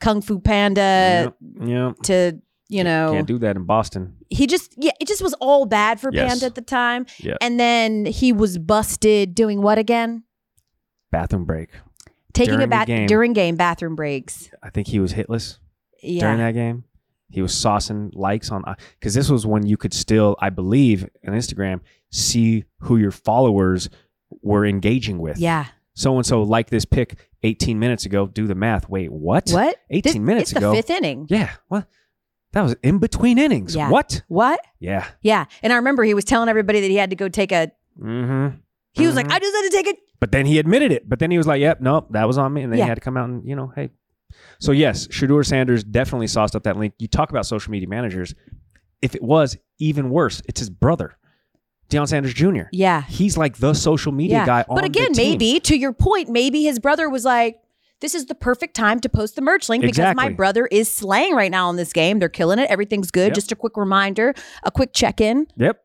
kung 0.00 0.20
fu 0.20 0.38
panda 0.38 1.32
yeah, 1.60 1.66
Yep. 1.88 1.96
to 2.04 2.40
you 2.68 2.82
know 2.84 3.12
Can't 3.12 3.26
do 3.26 3.38
that 3.38 3.56
in 3.56 3.64
Boston. 3.64 4.16
he 4.30 4.46
just 4.46 4.74
yeah 4.76 4.92
it 5.00 5.08
just 5.08 5.22
was 5.22 5.34
all 5.34 5.66
bad 5.66 6.00
for 6.00 6.10
Yes. 6.12 6.28
panda 6.30 6.46
at 6.46 6.54
the 6.54 6.60
time 6.62 7.06
Yeah. 7.20 7.36
and 7.40 7.58
then 7.60 8.06
he 8.06 8.32
was 8.32 8.58
busted 8.58 9.34
doing 9.34 9.62
what 9.62 9.78
again 9.78 10.24
Bathroom 11.10 11.44
break. 11.44 11.70
taking 12.34 12.54
During 12.54 12.64
a 12.64 12.68
bath 12.68 12.88
during 13.08 13.32
game 13.32 13.56
bathroom 13.56 13.94
breaks 13.96 14.50
I 14.62 14.70
think 14.70 14.88
he 14.88 14.98
was 15.00 15.12
hitless 15.14 15.58
yeah 16.02 16.20
during 16.20 16.38
that 16.38 16.52
game. 16.54 16.84
He 17.28 17.42
was 17.42 17.52
saucing 17.52 18.10
likes 18.14 18.50
on 18.52 18.62
uh, 18.66 18.74
because 18.98 19.14
this 19.14 19.28
was 19.28 19.44
when 19.44 19.66
you 19.66 19.76
could 19.76 19.92
still, 19.92 20.36
I 20.40 20.48
believe, 20.50 21.08
on 21.26 21.34
Instagram 21.34 21.80
see 22.12 22.64
who 22.80 22.96
your 22.98 23.10
followers 23.10 23.88
were 24.42 24.64
engaging 24.64 25.18
with. 25.18 25.38
yeah 25.38 25.66
So 25.94 26.16
and 26.16 26.24
so 26.26 26.42
like 26.42 26.70
this 26.70 26.84
pic 26.84 27.16
18 27.46 27.78
minutes 27.78 28.04
ago. 28.06 28.26
Do 28.26 28.46
the 28.46 28.54
math. 28.54 28.88
Wait, 28.88 29.10
what? 29.12 29.48
what 29.50 29.76
18 29.90 30.02
This- 30.12 30.18
minutes 30.20 30.50
it's 30.52 30.58
ago. 30.58 30.70
the 30.70 30.76
fifth 30.76 30.90
inning 30.90 31.26
Yeah. 31.30 31.50
What? 31.68 31.86
That 32.52 32.62
was 32.62 32.74
in 32.82 32.98
between 32.98 33.38
innings. 33.38 33.74
Yeah. 33.76 33.90
What? 33.90 34.22
what 34.28 34.60
Yeah. 34.80 35.06
yeah 35.22 35.44
and 35.62 35.72
I 35.72 35.76
remember 35.76 36.04
he 36.04 36.14
was 36.14 36.24
telling 36.24 36.48
everybody 36.48 36.80
that 36.80 36.88
he 36.90 36.96
had 36.96 37.10
to 37.10 37.16
go 37.16 37.28
take 37.28 37.52
a 37.52 37.70
Mm-hmm. 38.02 38.56
he 38.92 39.06
was 39.06 39.14
like 39.16 39.26
Mhm. 39.26 39.32
I 39.32 39.38
just 39.38 39.54
had 39.56 39.62
to 39.62 39.70
take 39.70 39.88
a 39.88 39.98
But 40.20 40.32
then 40.32 40.46
he 40.46 40.58
admitted 40.58 40.90
it. 40.92 41.08
But 41.08 41.18
then 41.18 41.30
he 41.30 41.36
was 41.38 41.46
like, 41.46 41.60
"Yep, 41.60 41.80
nope, 41.82 42.08
that 42.12 42.26
was 42.26 42.38
on 42.38 42.52
me." 42.52 42.62
And 42.62 42.72
then 42.72 42.78
Yeah. 42.78 42.84
he 42.86 42.88
had 42.88 42.94
to 42.96 43.00
come 43.02 43.16
out 43.18 43.28
and 43.28 43.46
you 43.48 43.54
know, 43.56 43.72
hey. 43.76 43.90
So 44.58 44.72
yes, 44.72 45.06
Shedeur 45.08 45.44
Sanders 45.44 45.84
definitely 45.84 46.26
sauced 46.26 46.56
up 46.56 46.64
that 46.64 46.76
link. 46.78 46.94
You 46.98 47.08
talk 47.08 47.30
about 47.30 47.46
social 47.46 47.70
media 47.70 47.88
managers. 47.88 48.34
If 49.02 49.14
it 49.14 49.22
was 49.22 49.56
even 49.78 50.08
worse, 50.10 50.40
it's 50.48 50.60
his 50.60 50.70
brother, 50.70 51.16
Deion 51.88 52.08
Sanders 52.08 52.34
Jr. 52.34 52.62
yeah 52.72 53.02
He's 53.02 53.36
like 53.36 53.56
the 53.58 53.72
social 53.74 54.12
media 54.12 54.44
guy. 54.46 54.64
On 54.68 54.74
But 54.74 54.84
again, 54.84 55.10
maybe 55.16 55.60
to 55.60 55.76
your 55.76 55.92
point, 55.92 56.28
maybe 56.28 56.62
his 56.64 56.78
brother 56.78 57.08
was 57.08 57.24
like, 57.24 57.60
this 58.00 58.14
is 58.14 58.26
the 58.26 58.34
perfect 58.34 58.74
time 58.76 59.00
to 59.00 59.08
post 59.08 59.36
the 59.36 59.40
merch 59.42 59.68
link 59.68 59.82
because 59.84 60.14
my 60.16 60.28
brother 60.30 60.66
is 60.66 60.92
slaying 60.92 61.34
right 61.34 61.50
now 61.50 61.70
in 61.70 61.76
this 61.76 61.92
game. 61.92 62.18
They're 62.18 62.28
killing 62.28 62.58
it. 62.58 62.68
Everything's 62.68 63.10
good. 63.10 63.28
Yep. 63.28 63.34
Just 63.34 63.52
a 63.52 63.56
quick 63.56 63.76
reminder, 63.76 64.34
a 64.64 64.70
quick 64.70 64.92
check 64.92 65.20
in. 65.20 65.46
Yep. 65.56 65.80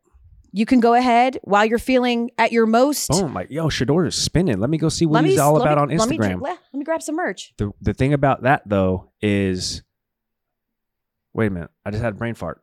You 0.53 0.65
can 0.65 0.81
go 0.81 0.93
ahead 0.95 1.37
while 1.43 1.63
you're 1.63 1.79
feeling 1.79 2.29
at 2.37 2.51
your 2.51 2.65
most. 2.65 3.09
Oh 3.13 3.21
Boom. 3.21 3.33
Like, 3.33 3.49
yo, 3.49 3.67
Shedeur 3.67 4.05
is 4.05 4.15
spinning. 4.15 4.59
Let 4.59 4.69
me 4.69 4.77
go 4.77 4.89
see 4.89 5.05
what 5.05 5.13
Let 5.15 5.23
me 5.23 5.29
he's 5.29 5.39
all 5.39 5.55
about 5.61 5.77
me- 5.87 5.93
on 5.95 5.97
Let 5.99 6.09
me, 6.09 6.17
Instagram. 6.17 6.41
let 6.41 6.59
me 6.73 6.83
grab 6.83 7.01
some 7.01 7.15
merch. 7.15 7.53
the 7.57 7.71
the 7.79 7.93
thing 7.93 8.11
about 8.11 8.41
that 8.43 8.63
though 8.67 9.11
is, 9.21 9.81
wait 11.33 11.47
a 11.47 11.49
minute. 11.51 11.69
I 11.85 11.91
just 11.91 12.03
had 12.03 12.11
a 12.13 12.17
brain 12.17 12.33
fart. 12.33 12.61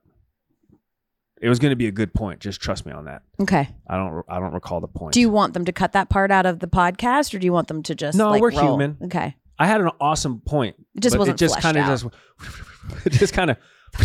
It 1.40 1.48
was 1.48 1.58
going 1.58 1.70
to 1.70 1.76
be 1.76 1.86
a 1.86 1.92
good 1.92 2.12
point. 2.14 2.40
Just 2.40 2.60
trust 2.60 2.84
me 2.86 2.92
on 2.92 3.04
that. 3.04 3.22
Okay. 3.40 3.68
I 3.88 3.96
don't. 3.96 4.24
I 4.28 4.40
don't 4.40 4.52
recall 4.52 4.80
the 4.80 4.88
point. 4.88 5.12
Do 5.12 5.20
you 5.20 5.30
want 5.30 5.54
them 5.54 5.64
to 5.64 5.72
cut 5.72 5.92
that 5.92 6.08
part 6.10 6.30
out 6.30 6.46
of 6.46 6.58
the 6.60 6.66
podcast, 6.66 7.34
or 7.34 7.38
do 7.38 7.44
you 7.46 7.52
want 7.52 7.68
them 7.68 7.82
to 7.84 7.94
just 7.94 8.16
No, 8.18 8.30
like, 8.30 8.40
we're 8.42 8.50
roll? 8.50 8.72
human. 8.72 8.96
Okay. 9.04 9.36
I 9.58 9.66
had 9.66 9.80
an 9.80 9.90
awesome 10.00 10.40
point. 10.40 10.76
It 10.94 11.00
just 11.00 11.18
wasn't 11.18 11.40
it 11.40 11.44
just 11.44 11.60
kind 11.60 11.76
of 11.76 11.86
just 11.86 12.06
it 13.06 13.10
just 13.18 13.32
kind 13.34 13.50
of 13.50 13.56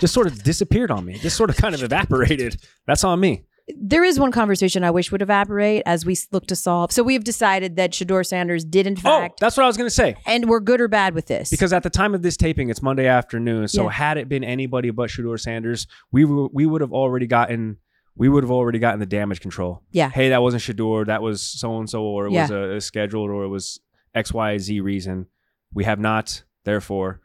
just 0.00 0.12
sort 0.12 0.26
of 0.26 0.42
disappeared 0.42 0.90
on 0.90 1.04
me. 1.04 1.14
It 1.14 1.20
just 1.20 1.36
sort 1.36 1.50
of 1.50 1.56
kind 1.56 1.74
of 1.74 1.82
evaporated. 1.82 2.56
That's 2.86 3.04
on 3.04 3.20
me. 3.20 3.44
There 3.76 4.04
is 4.04 4.18
one 4.20 4.30
conversation 4.30 4.84
I 4.84 4.92
wish 4.92 5.10
would 5.10 5.22
evaporate 5.22 5.82
as 5.86 6.06
we 6.06 6.16
look 6.30 6.46
to 6.46 6.56
solve. 6.56 6.92
So 6.92 7.02
we 7.02 7.14
have 7.14 7.24
decided 7.24 7.76
that 7.76 7.90
Shedeur 7.90 8.24
Sanders 8.24 8.64
did 8.64 8.86
in 8.86 8.94
oh, 8.98 9.00
fact. 9.00 9.34
Oh, 9.34 9.36
that's 9.40 9.56
what 9.56 9.64
I 9.64 9.66
was 9.66 9.76
going 9.76 9.88
to 9.88 9.94
say. 9.94 10.14
and 10.24 10.48
we're 10.48 10.60
good 10.60 10.80
or 10.80 10.86
bad 10.88 11.14
with 11.14 11.26
this. 11.26 11.50
Because 11.50 11.72
at 11.72 11.82
the 11.82 11.90
time 11.90 12.14
of 12.14 12.22
this 12.22 12.36
taping, 12.36 12.70
it's 12.70 12.80
Monday 12.80 13.06
afternoon. 13.06 13.66
So 13.66 13.84
Yeah. 13.84 13.90
had 13.90 14.18
it 14.18 14.28
been 14.28 14.44
anybody 14.44 14.90
but 14.90 15.10
Shedeur 15.10 15.38
Sanders, 15.40 15.88
we 16.12 16.22
w- 16.22 16.48
we 16.52 16.64
would 16.64 16.80
have 16.80 16.92
already 16.92 17.26
gotten 17.26 17.78
we 18.18 18.28
would 18.28 18.42
have 18.42 18.50
already 18.50 18.78
gotten 18.78 18.98
the 18.98 19.06
damage 19.06 19.40
control. 19.40 19.82
Yeah. 19.90 20.08
Hey, 20.08 20.30
that 20.30 20.40
wasn't 20.42 20.62
Shedeur. 20.62 21.06
That 21.06 21.20
was 21.20 21.42
so 21.42 21.78
and 21.78 21.88
so, 21.90 22.02
or 22.02 22.26
it 22.26 22.30
was 22.32 22.50
a, 22.50 22.76
a 22.76 22.80
scheduled, 22.80 23.30
or 23.30 23.44
it 23.44 23.48
was 23.48 23.78
X 24.14 24.32
Y 24.32 24.56
Z 24.58 24.80
reason. 24.80 25.26
We 25.74 25.84
have 25.84 25.98
not. 26.00 26.42
Therefore, 26.64 27.20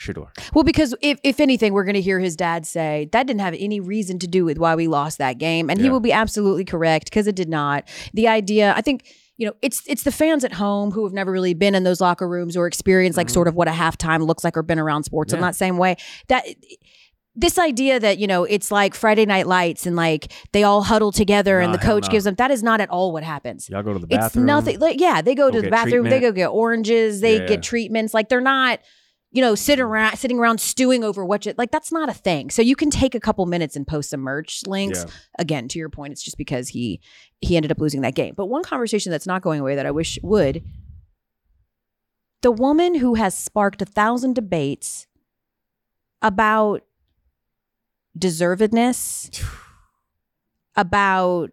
Shedeur. 0.00 0.28
Well, 0.52 0.64
because 0.64 0.94
if, 1.00 1.18
if 1.22 1.38
anything, 1.38 1.72
we're 1.72 1.84
going 1.84 1.94
to 1.94 2.00
hear 2.00 2.18
his 2.18 2.34
dad 2.34 2.66
say 2.66 3.08
that 3.12 3.26
didn't 3.26 3.40
have 3.40 3.54
any 3.58 3.78
reason 3.80 4.18
to 4.20 4.26
do 4.26 4.44
with 4.44 4.58
why 4.58 4.74
we 4.74 4.88
lost 4.88 5.18
that 5.18 5.38
game, 5.38 5.70
and 5.70 5.80
he 5.80 5.90
will 5.90 6.00
be 6.00 6.12
absolutely 6.12 6.64
correct 6.64 7.06
because 7.06 7.26
it 7.26 7.36
did 7.36 7.48
not. 7.48 7.88
The 8.12 8.26
idea, 8.26 8.74
I 8.76 8.80
think, 8.80 9.06
you 9.36 9.46
know, 9.46 9.54
it's 9.62 9.82
it's 9.86 10.02
the 10.02 10.12
fans 10.12 10.44
at 10.44 10.54
home 10.54 10.90
who 10.90 11.04
have 11.04 11.12
never 11.12 11.30
really 11.30 11.54
been 11.54 11.74
in 11.74 11.84
those 11.84 12.00
locker 12.00 12.28
rooms 12.28 12.56
or 12.56 12.66
experienced 12.66 13.16
like 13.16 13.30
sort 13.30 13.46
of 13.48 13.54
what 13.54 13.68
a 13.68 13.72
halftime 13.72 14.26
looks 14.26 14.42
like 14.44 14.56
or 14.56 14.62
been 14.62 14.78
around 14.78 15.04
sports 15.04 15.32
in 15.32 15.36
Mm-hmm. 15.38 15.46
That 15.46 15.56
same 15.56 15.76
way. 15.78 15.96
That 16.28 16.44
this 17.34 17.58
idea 17.58 17.98
that 17.98 18.18
you 18.18 18.26
know 18.26 18.44
it's 18.44 18.70
like 18.70 18.94
Friday 18.94 19.24
Night 19.24 19.46
Lights 19.46 19.86
and 19.86 19.96
like 19.96 20.32
they 20.52 20.64
all 20.64 20.82
huddle 20.82 21.12
together 21.12 21.60
and 21.60 21.72
the 21.72 21.78
coach 21.78 22.04
no. 22.04 22.08
gives 22.10 22.24
them 22.24 22.34
that 22.34 22.50
is 22.50 22.62
not 22.62 22.80
at 22.80 22.90
all 22.90 23.12
what 23.12 23.24
happens. 23.24 23.68
Y'all 23.70 23.82
go 23.82 23.92
to 23.92 23.98
the 23.98 24.06
bathroom. 24.06 24.26
It's 24.26 24.36
nothing 24.46 24.78
like 24.80 25.00
yeah, 25.00 25.22
they 25.22 25.34
go, 25.34 25.50
Go 25.50 25.56
to 25.56 25.62
the 25.62 25.70
bathroom, 25.70 26.08
they 26.10 26.20
go 26.20 26.30
get 26.32 26.48
oranges, 26.48 27.20
they 27.20 27.38
Yeah. 27.38 27.46
get 27.46 27.62
treatments. 27.62 28.12
Like 28.12 28.28
they're 28.28 28.40
not, 28.40 28.80
you 29.32 29.40
know, 29.40 29.54
sitting 29.54 29.84
around 29.84 30.16
sitting 30.18 30.38
around 30.38 30.60
stewing 30.60 31.02
over 31.02 31.24
what 31.24 31.46
you 31.46 31.54
like 31.56 31.70
that's 31.70 31.90
not 31.90 32.08
a 32.08 32.14
thing. 32.14 32.50
So 32.50 32.62
you 32.62 32.76
can 32.76 32.90
take 32.90 33.14
a 33.14 33.20
couple 33.20 33.46
minutes 33.46 33.76
and 33.76 33.86
post 33.86 34.10
some 34.10 34.20
merch 34.20 34.62
links. 34.66 35.04
Yeah. 35.04 35.12
Again, 35.38 35.68
to 35.68 35.78
your 35.78 35.88
point, 35.88 36.12
it's 36.12 36.22
just 36.22 36.36
because 36.36 36.68
he 36.68 37.00
he 37.40 37.56
ended 37.56 37.72
up 37.72 37.80
losing 37.80 38.02
that 38.02 38.14
game. 38.14 38.34
But 38.36 38.46
one 38.46 38.62
conversation 38.62 39.10
that's 39.10 39.26
not 39.26 39.42
going 39.42 39.60
away 39.60 39.74
that 39.74 39.86
I 39.86 39.90
wish 39.90 40.18
would 40.22 40.62
the 42.42 42.52
woman 42.52 42.96
who 42.96 43.14
has 43.14 43.36
sparked 43.36 43.80
a 43.80 43.86
thousand 43.86 44.34
debates 44.34 45.06
about 46.20 46.82
deservedness, 48.18 49.42
about 50.76 51.50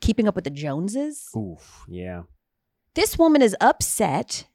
keeping 0.00 0.26
up 0.26 0.34
with 0.34 0.44
the 0.44 0.50
Joneses. 0.50 1.28
Oof. 1.36 1.84
Yeah. 1.86 2.22
This 2.94 3.18
woman 3.18 3.42
is 3.42 3.54
upset 3.60 4.46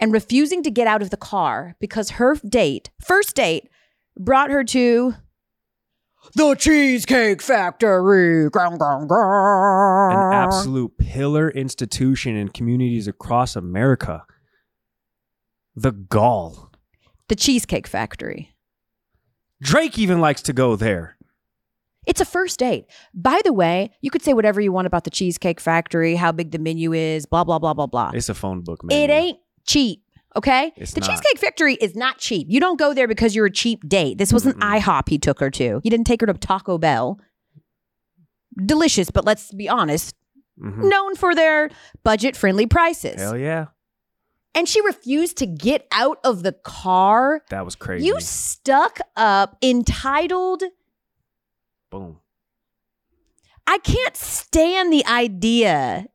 and 0.00 0.12
refusing 0.12 0.62
to 0.62 0.70
get 0.70 0.86
out 0.86 1.02
of 1.02 1.10
the 1.10 1.16
car 1.16 1.76
because 1.80 2.10
her 2.10 2.36
date, 2.36 2.90
first 3.00 3.34
date, 3.34 3.68
brought 4.16 4.50
her 4.50 4.64
to 4.64 5.14
the 6.34 6.54
Cheesecake 6.54 7.40
Factory. 7.40 8.50
Grung, 8.50 8.78
grung, 8.78 9.08
An 10.12 10.32
absolute 10.32 10.98
pillar 10.98 11.50
institution 11.50 12.36
in 12.36 12.48
communities 12.48 13.08
across 13.08 13.56
America. 13.56 14.24
The 15.74 15.92
gall. 15.92 16.70
The 17.28 17.36
Cheesecake 17.36 17.86
Factory. 17.86 18.54
Drake 19.62 19.98
even 19.98 20.20
likes 20.20 20.42
to 20.42 20.52
go 20.52 20.76
there. 20.76 21.16
It's 22.06 22.20
a 22.20 22.24
first 22.24 22.58
date. 22.58 22.86
By 23.12 23.40
the 23.44 23.52
way, 23.52 23.90
you 24.00 24.10
could 24.10 24.22
say 24.22 24.32
whatever 24.32 24.60
you 24.60 24.72
want 24.72 24.86
about 24.86 25.04
the 25.04 25.10
Cheesecake 25.10 25.60
Factory, 25.60 26.14
how 26.14 26.32
big 26.32 26.52
the 26.52 26.58
menu 26.58 26.92
is, 26.92 27.26
blah, 27.26 27.44
blah, 27.44 27.58
blah, 27.58 27.74
blah, 27.74 27.86
blah. 27.86 28.12
It's 28.14 28.28
a 28.28 28.34
phone 28.34 28.62
book, 28.62 28.82
man. 28.82 28.98
It 28.98 29.10
ain't 29.12 29.38
cheap. 29.68 30.02
Okay, 30.36 30.72
It's 30.76 30.92
the 30.92 31.00
not. 31.00 31.10
Cheesecake 31.10 31.38
Factory 31.38 31.74
is 31.74 31.96
not 31.96 32.18
cheap. 32.18 32.46
You 32.50 32.60
don't 32.60 32.78
go 32.78 32.94
there 32.94 33.08
because 33.08 33.34
you're 33.34 33.46
a 33.46 33.50
cheap 33.50 33.88
date. 33.88 34.18
This 34.18 34.32
wasn't 34.32 34.58
IHOP. 34.60 35.08
He 35.08 35.18
took 35.18 35.40
her 35.40 35.50
to. 35.50 35.80
He 35.82 35.90
didn't 35.90 36.06
take 36.06 36.20
her 36.20 36.26
to 36.28 36.34
Taco 36.34 36.78
Bell. 36.78 37.18
Delicious, 38.56 39.10
but 39.10 39.24
let's 39.24 39.52
be 39.52 39.68
honest, 39.68 40.14
Mhm. 40.60 40.88
known 40.88 41.14
for 41.16 41.34
their 41.34 41.70
budget-friendly 42.04 42.66
prices. 42.66 43.20
Hell 43.20 43.36
yeah. 43.36 43.66
And 44.54 44.68
she 44.68 44.80
refused 44.80 45.36
to 45.38 45.46
get 45.46 45.86
out 45.92 46.18
of 46.24 46.42
the 46.42 46.52
car. 46.52 47.42
That 47.50 47.64
was 47.64 47.74
crazy. 47.76 48.06
You 48.06 48.20
stuck 48.20 48.98
up, 49.16 49.56
entitled. 49.62 50.62
Boom. 51.90 52.18
I 53.66 53.78
can't 53.78 54.16
stand 54.16 54.92
the 54.92 55.04
idea 55.06 56.06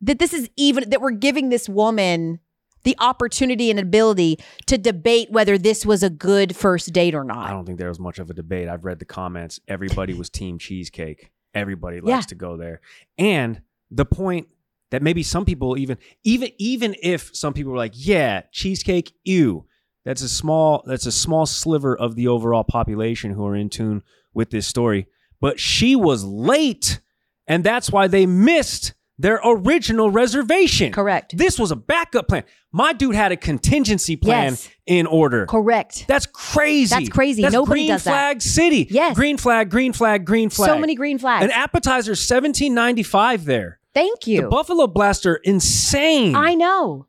that 0.00 0.18
this 0.18 0.32
is 0.32 0.48
even 0.56 0.88
that 0.90 1.00
we're 1.00 1.10
giving 1.10 1.48
this 1.50 1.68
woman 1.68 2.40
the 2.82 2.96
opportunity 2.98 3.70
and 3.70 3.78
ability 3.78 4.38
to 4.66 4.78
debate 4.78 5.30
whether 5.30 5.58
this 5.58 5.84
was 5.84 6.02
a 6.02 6.10
good 6.10 6.56
first 6.56 6.92
date 6.92 7.14
or 7.14 7.24
not. 7.24 7.48
I 7.48 7.52
don't 7.52 7.64
think 7.66 7.78
there 7.78 7.88
was 7.88 8.00
much 8.00 8.18
of 8.18 8.30
a 8.30 8.34
debate. 8.34 8.68
I've 8.68 8.84
read 8.84 8.98
the 8.98 9.04
comments. 9.04 9.60
Everybody 9.68 10.14
was 10.14 10.30
team 10.30 10.58
cheesecake. 10.58 11.30
Everybody 11.54 12.00
likes 12.00 12.24
Yeah. 12.24 12.28
to 12.28 12.34
go 12.34 12.56
there. 12.56 12.80
And 13.18 13.62
the 13.90 14.04
point 14.04 14.48
that 14.90 15.02
maybe 15.02 15.22
some 15.22 15.44
people 15.44 15.76
even 15.78 15.98
even 16.24 16.50
even 16.58 16.94
if 17.02 17.30
some 17.34 17.52
people 17.52 17.72
were 17.72 17.78
like, 17.78 17.92
yeah, 17.94 18.42
cheesecake, 18.52 19.12
ew. 19.24 19.66
That's 20.04 20.22
a 20.22 20.28
small 20.28 20.82
that's 20.86 21.06
a 21.06 21.12
small 21.12 21.44
sliver 21.46 21.94
of 21.96 22.14
the 22.16 22.28
overall 22.28 22.64
population 22.64 23.32
who 23.32 23.44
are 23.46 23.54
in 23.54 23.68
tune 23.68 24.02
with 24.32 24.50
this 24.50 24.66
story. 24.66 25.06
But 25.40 25.60
she 25.60 25.94
was 25.96 26.24
late, 26.24 27.00
and 27.46 27.62
that's 27.64 27.90
why 27.90 28.06
they 28.08 28.26
missed 28.26 28.94
their 29.20 29.40
original 29.44 30.10
reservation. 30.10 30.92
Correct. 30.92 31.36
This 31.36 31.58
was 31.58 31.70
a 31.70 31.76
backup 31.76 32.28
plan. 32.28 32.44
My 32.72 32.92
dude 32.92 33.14
had 33.14 33.32
a 33.32 33.36
contingency 33.36 34.16
plan 34.16 34.52
Yes. 34.52 34.68
in 34.86 35.06
order. 35.06 35.46
Correct. 35.46 36.04
That's 36.08 36.26
crazy. 36.26 36.94
That's 36.94 37.08
crazy. 37.08 37.42
That's 37.42 37.52
Nobody 37.52 37.80
green 37.82 37.88
does 37.88 38.04
that. 38.04 38.10
flag 38.10 38.42
city. 38.42 38.86
Yes. 38.90 39.14
Green 39.16 39.36
flag, 39.36 39.70
green 39.70 39.92
flag, 39.92 40.24
green 40.24 40.48
flag. 40.50 40.70
So 40.70 40.78
many 40.78 40.94
green 40.94 41.18
flags. 41.18 41.44
An 41.44 41.50
appetizer, 41.50 42.14
seventeen 42.14 42.74
ninety 42.74 43.02
five 43.02 43.44
there. 43.44 43.78
Thank 43.92 44.26
you. 44.26 44.42
The 44.42 44.48
Buffalo 44.48 44.86
Blaster, 44.86 45.34
insane. 45.36 46.34
I 46.36 46.54
know. 46.54 47.06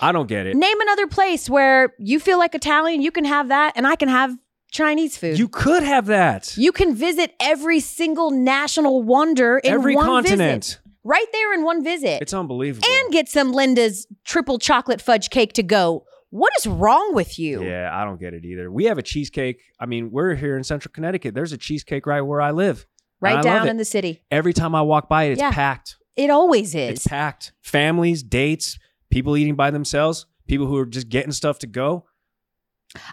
I 0.00 0.12
don't 0.12 0.28
get 0.28 0.46
it. 0.46 0.54
Name 0.56 0.80
another 0.80 1.06
place 1.06 1.48
where 1.50 1.94
you 1.98 2.20
feel 2.20 2.38
like 2.38 2.54
Italian, 2.54 3.02
you 3.02 3.10
can 3.10 3.24
have 3.24 3.48
that, 3.48 3.72
and 3.76 3.86
I 3.86 3.96
can 3.96 4.08
have 4.08 4.36
Chinese 4.70 5.16
food. 5.16 5.38
You 5.38 5.48
could 5.48 5.82
have 5.82 6.06
that. 6.06 6.54
You 6.56 6.72
can 6.72 6.94
visit 6.94 7.34
every 7.40 7.80
single 7.80 8.30
national 8.30 9.02
wonder 9.02 9.58
in 9.58 9.72
Every 9.72 9.96
one 9.96 10.06
continent. 10.06 10.64
visit. 10.64 10.80
Right 11.04 11.26
there 11.32 11.54
in 11.54 11.64
one 11.64 11.82
visit. 11.82 12.20
It's 12.22 12.34
unbelievable. 12.34 12.86
and 12.88 13.12
get 13.12 13.28
some 13.28 13.52
Linda's 13.52 14.06
triple 14.24 14.58
chocolate 14.58 15.00
fudge 15.00 15.30
cake 15.30 15.52
to 15.54 15.62
go. 15.62 16.04
What 16.30 16.52
is 16.58 16.66
wrong 16.66 17.14
with 17.14 17.38
you? 17.38 17.64
yeah, 17.64 17.90
I 17.92 18.04
don't 18.04 18.20
get 18.20 18.34
it 18.34 18.44
either. 18.44 18.70
We 18.70 18.84
have 18.84 18.98
a 18.98 19.02
cheesecake. 19.02 19.62
I 19.80 19.86
mean, 19.86 20.10
we're 20.12 20.34
here 20.34 20.56
in 20.56 20.62
Central 20.62 20.92
Connecticut. 20.92 21.34
There's 21.34 21.52
a 21.52 21.58
cheesecake 21.58 22.06
right 22.06 22.20
where 22.20 22.40
I 22.40 22.50
live. 22.52 22.86
I 23.22 23.34
Right 23.34 23.42
down 23.42 23.68
in 23.68 23.76
the 23.78 23.84
city. 23.84 24.22
Every 24.30 24.52
time 24.52 24.74
I 24.74 24.82
walk 24.82 25.08
by 25.08 25.24
it, 25.24 25.32
it's 25.32 25.40
Yeah. 25.40 25.50
packed. 25.50 25.96
It 26.16 26.30
always 26.30 26.74
is. 26.74 26.90
It's 26.90 27.06
packed. 27.06 27.52
Families, 27.62 28.22
dates, 28.22 28.78
people 29.10 29.36
eating 29.36 29.56
by 29.56 29.70
themselves, 29.70 30.26
people 30.46 30.66
who 30.66 30.76
are 30.76 30.86
just 30.86 31.08
getting 31.08 31.32
stuff 31.32 31.58
to 31.60 31.66
go. 31.66 32.04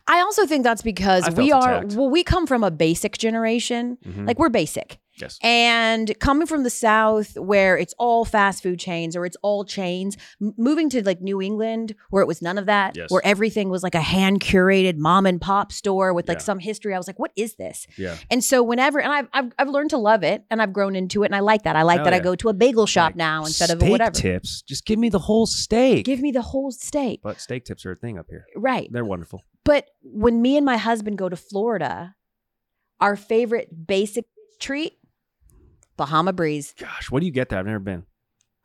I 0.08 0.20
also 0.22 0.46
think 0.46 0.64
that's 0.64 0.82
because 0.82 1.30
we 1.36 1.52
are 1.52 1.78
attacked. 1.80 1.94
well, 1.96 2.10
we 2.10 2.24
come 2.24 2.48
from 2.48 2.64
a 2.64 2.72
basic 2.72 3.18
generation. 3.18 3.98
Mhm. 4.06 4.26
Like 4.28 4.40
we're 4.40 4.50
basic. 4.50 5.00
Yes. 5.20 5.40
And 5.42 6.18
coming 6.20 6.48
from 6.48 6.64
the 6.64 6.70
South, 6.70 7.38
where 7.38 7.78
it's 7.78 7.94
all 7.98 8.24
fast 8.26 8.62
food 8.64 8.80
chains 8.80 9.16
or 9.16 9.26
it's 9.26 9.38
all 9.42 9.64
chains, 9.66 10.16
m- 10.42 10.54
moving 10.58 10.90
to 10.92 11.04
like 11.04 11.22
New 11.22 11.42
England, 11.42 11.96
where 12.10 12.22
it 12.22 12.28
was 12.28 12.42
none 12.42 12.58
of 12.58 12.66
that, 12.68 12.96
Yes. 12.96 13.10
where 13.10 13.22
everything 13.26 13.70
was 13.70 13.84
like 13.84 13.96
a 13.96 14.02
hand 14.02 14.40
curated 14.42 14.98
mom 14.98 15.26
and 15.26 15.42
pop 15.42 15.72
store 15.72 16.14
with 16.14 16.28
like 16.28 16.38
Yeah. 16.38 16.44
some 16.44 16.60
history, 16.60 16.94
I 16.94 16.98
was 16.98 17.08
like, 17.08 17.20
what 17.20 17.32
is 17.36 17.56
this? 17.56 17.88
Yeah. 17.98 18.16
And 18.30 18.44
so 18.44 18.62
whenever, 18.64 19.00
and 19.00 19.12
I've, 19.12 19.28
I've, 19.34 19.52
I've 19.58 19.70
learned 19.70 19.90
to 19.92 19.98
love 19.98 20.24
it 20.24 20.44
and 20.50 20.62
I've 20.62 20.74
grown 20.74 20.96
into 20.96 21.24
it 21.24 21.28
and 21.28 21.36
I 21.36 21.40
like 21.40 21.64
that. 21.64 21.76
I 21.76 21.82
like 21.84 21.98
Hell 21.98 22.06
that 22.06 22.14
I 22.14 22.20
go 22.20 22.36
to 22.36 22.50
a 22.50 22.54
bagel 22.54 22.86
shop 22.86 23.10
Like, 23.12 23.16
now 23.18 23.46
instead 23.46 23.70
of 23.72 23.82
whatever. 23.82 24.12
tips. 24.12 24.62
Just 24.62 24.86
give 24.86 25.00
me 25.00 25.10
the 25.10 25.20
whole 25.20 25.46
steak. 25.46 26.06
Give 26.06 26.20
me 26.20 26.32
the 26.32 26.42
whole 26.42 26.72
steak. 26.72 27.22
but 27.24 27.42
steak 27.42 27.66
tips 27.66 27.86
are 27.86 27.92
a 27.92 27.96
thing 27.96 28.18
up 28.18 28.28
here. 28.30 28.46
Right. 28.56 28.88
They're 28.92 29.06
wonderful. 29.06 29.44
But 29.64 29.90
when 30.02 30.42
me 30.42 30.56
and 30.58 30.66
my 30.66 30.78
husband 30.78 31.18
go 31.18 31.28
to 31.28 31.36
Florida, 31.36 32.16
our 33.02 33.16
favorite 33.16 33.88
basic 33.88 34.26
treat, 34.60 34.94
Bahama 35.98 36.34
Breeze. 36.34 36.74
Gosh, 36.80 37.10
what 37.12 37.20
do 37.20 37.26
you 37.26 37.32
get 37.32 37.50
there? 37.50 37.60
I've 37.60 37.66
never 37.66 37.80
been. 37.80 38.04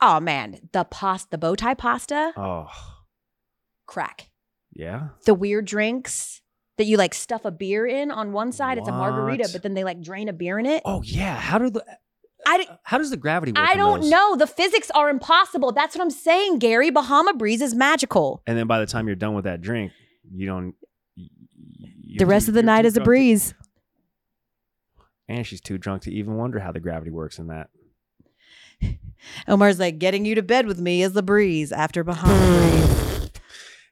Oh 0.00 0.20
man, 0.20 0.58
the 0.72 0.84
pasta, 0.84 1.28
the 1.30 1.38
bow 1.38 1.54
tie 1.54 1.74
pasta, 1.74 2.32
Oh, 2.36 2.68
crack. 3.86 4.30
yeah. 4.72 5.08
The 5.26 5.34
weird 5.34 5.64
drinks 5.64 6.40
that 6.78 6.84
you 6.84 6.96
like 6.96 7.14
stuff 7.14 7.44
a 7.44 7.50
beer 7.50 7.86
in 7.86 8.10
on 8.10 8.32
one 8.32 8.52
side, 8.52 8.78
it's 8.78 8.88
a 8.88 8.92
margarita, 8.92 9.48
but 9.52 9.62
then 9.62 9.74
they 9.74 9.84
like 9.84 10.00
drain 10.00 10.28
a 10.28 10.32
beer 10.32 10.58
in 10.58 10.66
it. 10.66 10.82
Oh, 10.84 11.02
yeah. 11.02 11.36
How 11.36 11.58
do 11.58 11.70
the 11.70 11.84
I, 12.44 12.66
how 12.82 12.98
does 12.98 13.10
the 13.10 13.16
gravity 13.16 13.52
work? 13.52 13.60
I 13.68 13.76
don't 13.76 14.10
know. 14.10 14.34
The 14.34 14.48
physics 14.48 14.90
are 14.96 15.08
impossible. 15.08 15.70
That's 15.70 15.94
what 15.94 16.02
I'm 16.02 16.10
saying, 16.10 16.58
Gary. 16.58 16.90
Bahama 16.90 17.34
Breeze 17.34 17.60
is 17.62 17.72
magical. 17.72 18.42
And 18.48 18.58
then 18.58 18.66
by 18.66 18.80
the 18.80 18.86
time 18.86 19.06
you're 19.06 19.14
done 19.14 19.34
with 19.34 19.44
that 19.44 19.60
drink, 19.60 19.92
you 20.34 20.46
don't. 20.46 20.74
y- 21.16 21.28
y- 21.38 22.16
the 22.18 22.26
rest 22.26 22.48
you're- 22.48 22.50
of 22.50 22.54
the 22.54 22.64
night 22.64 22.84
is 22.84 22.96
a 22.96 23.00
breeze. 23.00 23.54
And 25.28 25.46
she's 25.46 25.60
too 25.60 25.78
drunk 25.78 26.02
to 26.02 26.12
even 26.12 26.36
wonder 26.36 26.58
how 26.60 26.72
the 26.72 26.80
gravity 26.80 27.10
works 27.10 27.38
in 27.38 27.48
that. 27.48 27.68
Omar's 29.48 29.78
like, 29.78 29.98
getting 29.98 30.24
you 30.24 30.34
to 30.34 30.42
bed 30.42 30.66
with 30.66 30.80
me 30.80 31.02
is 31.02 31.12
the 31.12 31.22
breeze 31.22 31.72
after 31.72 32.02
Bahama 32.04 32.34
Breeze. 32.58 33.30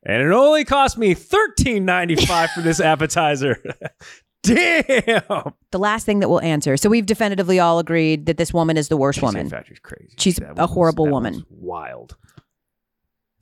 And 0.02 0.22
it 0.22 0.30
only 0.32 0.64
cost 0.64 0.96
me 0.96 1.12
thirteen 1.14 1.84
ninety 1.84 2.16
five 2.16 2.50
for 2.52 2.62
this 2.62 2.80
appetizer. 2.80 3.62
Damn. 4.42 5.52
the 5.70 5.78
last 5.78 6.06
thing 6.06 6.20
that 6.20 6.30
we'll 6.30 6.40
answer. 6.40 6.78
So 6.78 6.88
we've 6.88 7.04
definitively 7.04 7.60
all 7.60 7.78
agreed 7.78 8.24
that 8.24 8.38
this 8.38 8.54
woman 8.54 8.78
is 8.78 8.88
the 8.88 8.96
worst 8.96 9.18
Cheesecake 9.18 9.34
woman. 9.36 9.50
Factory's 9.50 9.78
crazy. 9.80 10.14
She's 10.18 10.36
That 10.36 10.54
a 10.58 10.66
horrible 10.66 11.06
woman. 11.06 11.44
Wild. 11.50 12.16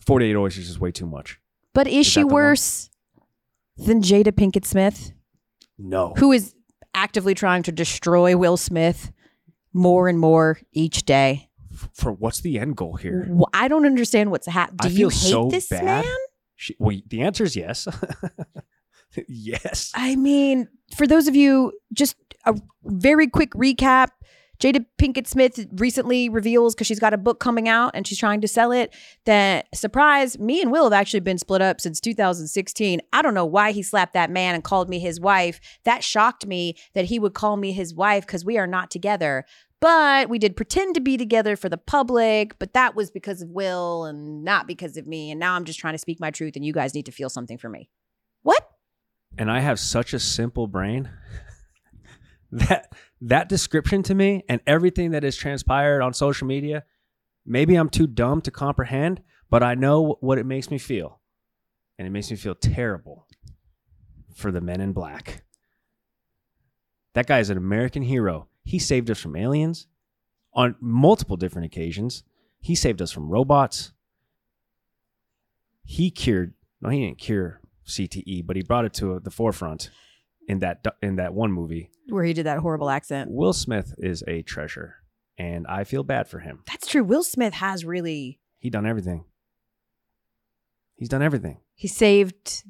Forty 0.04 0.26
eight 0.30 0.34
oysters 0.36 0.68
is 0.68 0.80
way 0.80 0.90
too 0.90 1.06
much. 1.06 1.38
But 1.74 1.86
is, 1.86 1.98
Is 1.98 2.06
she 2.08 2.24
worse 2.24 2.90
than 3.76 4.02
Jada 4.02 4.32
Pinkett 4.32 4.64
Smith, 4.64 5.12
No. 5.78 6.14
who 6.18 6.32
is 6.32 6.56
actively 6.94 7.34
trying 7.34 7.62
to 7.64 7.72
destroy 7.72 8.36
Will 8.36 8.56
Smith 8.56 9.12
more 9.72 10.08
and 10.08 10.18
more 10.18 10.58
each 10.72 11.04
day? 11.04 11.48
For 11.92 12.12
what's 12.12 12.40
the 12.40 12.58
end 12.58 12.76
goal 12.76 12.96
here? 12.96 13.28
Wh- 13.30 13.48
I 13.52 13.68
don't 13.68 13.86
understand 13.86 14.30
what's 14.30 14.46
happening. 14.46 14.78
Do 14.82 14.88
feel 14.88 14.98
you 14.98 15.08
hate 15.08 15.30
so 15.30 15.48
this 15.48 15.68
bad. 15.68 15.84
man? 15.84 16.04
She, 16.56 16.74
well, 16.78 16.96
the 17.06 17.22
answer 17.22 17.44
is 17.44 17.54
yes. 17.54 17.86
yes. 19.28 19.92
I 19.94 20.16
mean, 20.16 20.68
for 20.96 21.06
those 21.06 21.28
of 21.28 21.36
you, 21.36 21.72
just 21.92 22.16
a 22.46 22.54
very 22.84 23.28
quick 23.28 23.52
recap. 23.52 24.08
Jada 24.60 24.84
Pinkett 25.00 25.26
Smith 25.26 25.66
recently 25.74 26.28
reveals 26.28 26.74
because 26.74 26.86
she's 26.86 26.98
got 26.98 27.14
a 27.14 27.18
book 27.18 27.38
coming 27.38 27.68
out 27.68 27.92
and 27.94 28.06
she's 28.06 28.18
trying 28.18 28.40
to 28.40 28.48
sell 28.48 28.72
it. 28.72 28.94
That 29.24 29.66
surprise, 29.74 30.38
me 30.38 30.60
and 30.60 30.72
Will 30.72 30.84
have 30.84 30.92
actually 30.92 31.20
been 31.20 31.38
split 31.38 31.62
up 31.62 31.80
since 31.80 32.00
2016. 32.00 33.00
I 33.12 33.22
don't 33.22 33.34
know 33.34 33.46
why 33.46 33.72
he 33.72 33.82
slapped 33.82 34.14
that 34.14 34.30
man 34.30 34.54
and 34.54 34.64
called 34.64 34.88
me 34.88 34.98
his 34.98 35.20
wife. 35.20 35.60
That 35.84 36.02
shocked 36.02 36.46
me 36.46 36.74
that 36.94 37.04
he 37.04 37.18
would 37.18 37.34
call 37.34 37.56
me 37.56 37.72
his 37.72 37.94
wife 37.94 38.26
because 38.26 38.44
we 38.44 38.58
are 38.58 38.66
not 38.66 38.90
together. 38.90 39.44
But 39.80 40.28
we 40.28 40.40
did 40.40 40.56
pretend 40.56 40.96
to 40.96 41.00
be 41.00 41.16
together 41.16 41.54
for 41.54 41.68
the 41.68 41.78
public, 41.78 42.58
but 42.58 42.72
that 42.72 42.96
was 42.96 43.12
because 43.12 43.42
of 43.42 43.50
Will 43.50 44.06
and 44.06 44.42
not 44.42 44.66
because 44.66 44.96
of 44.96 45.06
me. 45.06 45.30
And 45.30 45.38
now 45.38 45.54
I'm 45.54 45.64
just 45.64 45.78
trying 45.78 45.94
to 45.94 45.98
speak 45.98 46.18
my 46.18 46.32
truth 46.32 46.56
and 46.56 46.64
you 46.64 46.72
guys 46.72 46.94
need 46.94 47.06
to 47.06 47.12
feel 47.12 47.28
something 47.28 47.58
for 47.58 47.68
me. 47.68 47.88
What? 48.42 48.68
and 49.38 49.50
I 49.50 49.60
have 49.60 49.78
such 49.78 50.12
a 50.12 50.18
simple 50.18 50.66
brain 50.66 51.08
that 52.50 52.92
that 53.20 53.48
description 53.48 54.02
to 54.04 54.14
me 54.14 54.44
and 54.48 54.60
everything 54.66 55.10
that 55.10 55.22
has 55.22 55.36
transpired 55.36 56.02
on 56.02 56.14
social 56.14 56.46
media, 56.46 56.84
maybe 57.44 57.74
I'm 57.74 57.88
too 57.88 58.06
dumb 58.06 58.40
to 58.42 58.50
comprehend, 58.50 59.22
but 59.50 59.62
I 59.62 59.74
know 59.74 60.16
what 60.20 60.38
it 60.38 60.46
makes 60.46 60.70
me 60.70 60.78
feel. 60.78 61.20
And 61.98 62.06
it 62.06 62.10
makes 62.10 62.30
me 62.30 62.36
feel 62.36 62.54
terrible 62.54 63.26
for 64.34 64.52
the 64.52 64.60
men 64.60 64.80
in 64.80 64.92
black. 64.92 65.42
That 67.14 67.26
guy 67.26 67.40
is 67.40 67.50
an 67.50 67.58
American 67.58 68.02
hero. 68.02 68.48
He 68.64 68.78
saved 68.78 69.10
us 69.10 69.18
from 69.18 69.34
aliens 69.34 69.88
on 70.54 70.76
multiple 70.80 71.36
different 71.36 71.66
occasions. 71.66 72.22
He 72.60 72.74
saved 72.74 73.02
us 73.02 73.10
from 73.10 73.28
robots. 73.28 73.92
He 75.84 76.10
cured, 76.10 76.54
no, 76.80 76.90
he 76.90 77.00
didn't 77.00 77.18
cure 77.18 77.60
CTE, 77.86 78.46
but 78.46 78.56
he 78.56 78.62
brought 78.62 78.84
it 78.84 78.92
to 78.94 79.18
the 79.18 79.30
forefront 79.30 79.90
in 80.48 80.58
that 80.60 80.84
in 81.02 81.16
that 81.16 81.34
one 81.34 81.52
movie. 81.52 81.90
Where 82.08 82.24
he 82.24 82.32
did 82.32 82.46
that 82.46 82.58
horrible 82.58 82.90
accent. 82.90 83.30
Will 83.30 83.52
Smith 83.52 83.94
is 83.98 84.24
a 84.26 84.42
treasure, 84.42 84.96
and 85.36 85.66
I 85.68 85.84
feel 85.84 86.02
bad 86.02 86.26
for 86.28 86.38
him. 86.40 86.62
That's 86.66 86.86
true. 86.88 87.04
Will 87.04 87.22
Smith 87.22 87.54
has 87.54 87.84
really 87.84 88.40
He 88.58 88.70
done 88.70 88.86
everything. 88.86 89.24
He's 90.96 91.08
done 91.08 91.22
everything. 91.22 91.60
he 91.74 91.86
saved 91.86 92.64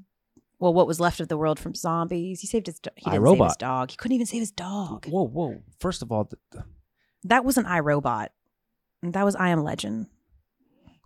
well 0.58 0.74
what 0.74 0.86
was 0.86 1.00
left 1.00 1.20
of 1.20 1.28
the 1.28 1.38
world 1.38 1.58
from 1.58 1.74
zombies. 1.74 2.40
He 2.40 2.46
saved 2.46 2.66
his 2.66 2.78
do- 2.78 2.90
he 2.96 3.10
didn't 3.10 3.24
save 3.26 3.44
his 3.44 3.56
dog. 3.56 3.90
He 3.90 3.96
couldn't 3.96 4.14
even 4.16 4.26
save 4.26 4.40
his 4.40 4.50
dog. 4.50 5.06
Whoa, 5.06 5.26
whoa! 5.26 5.62
First 5.78 6.02
of 6.02 6.12
all, 6.12 6.24
the, 6.52 6.64
That 7.24 7.44
wasn't 7.44 7.68
I, 7.68 7.78
Robot. 7.80 8.32
That 9.02 9.24
was 9.24 9.36
I 9.36 9.48
Am 9.50 9.62
Legend. 9.62 10.08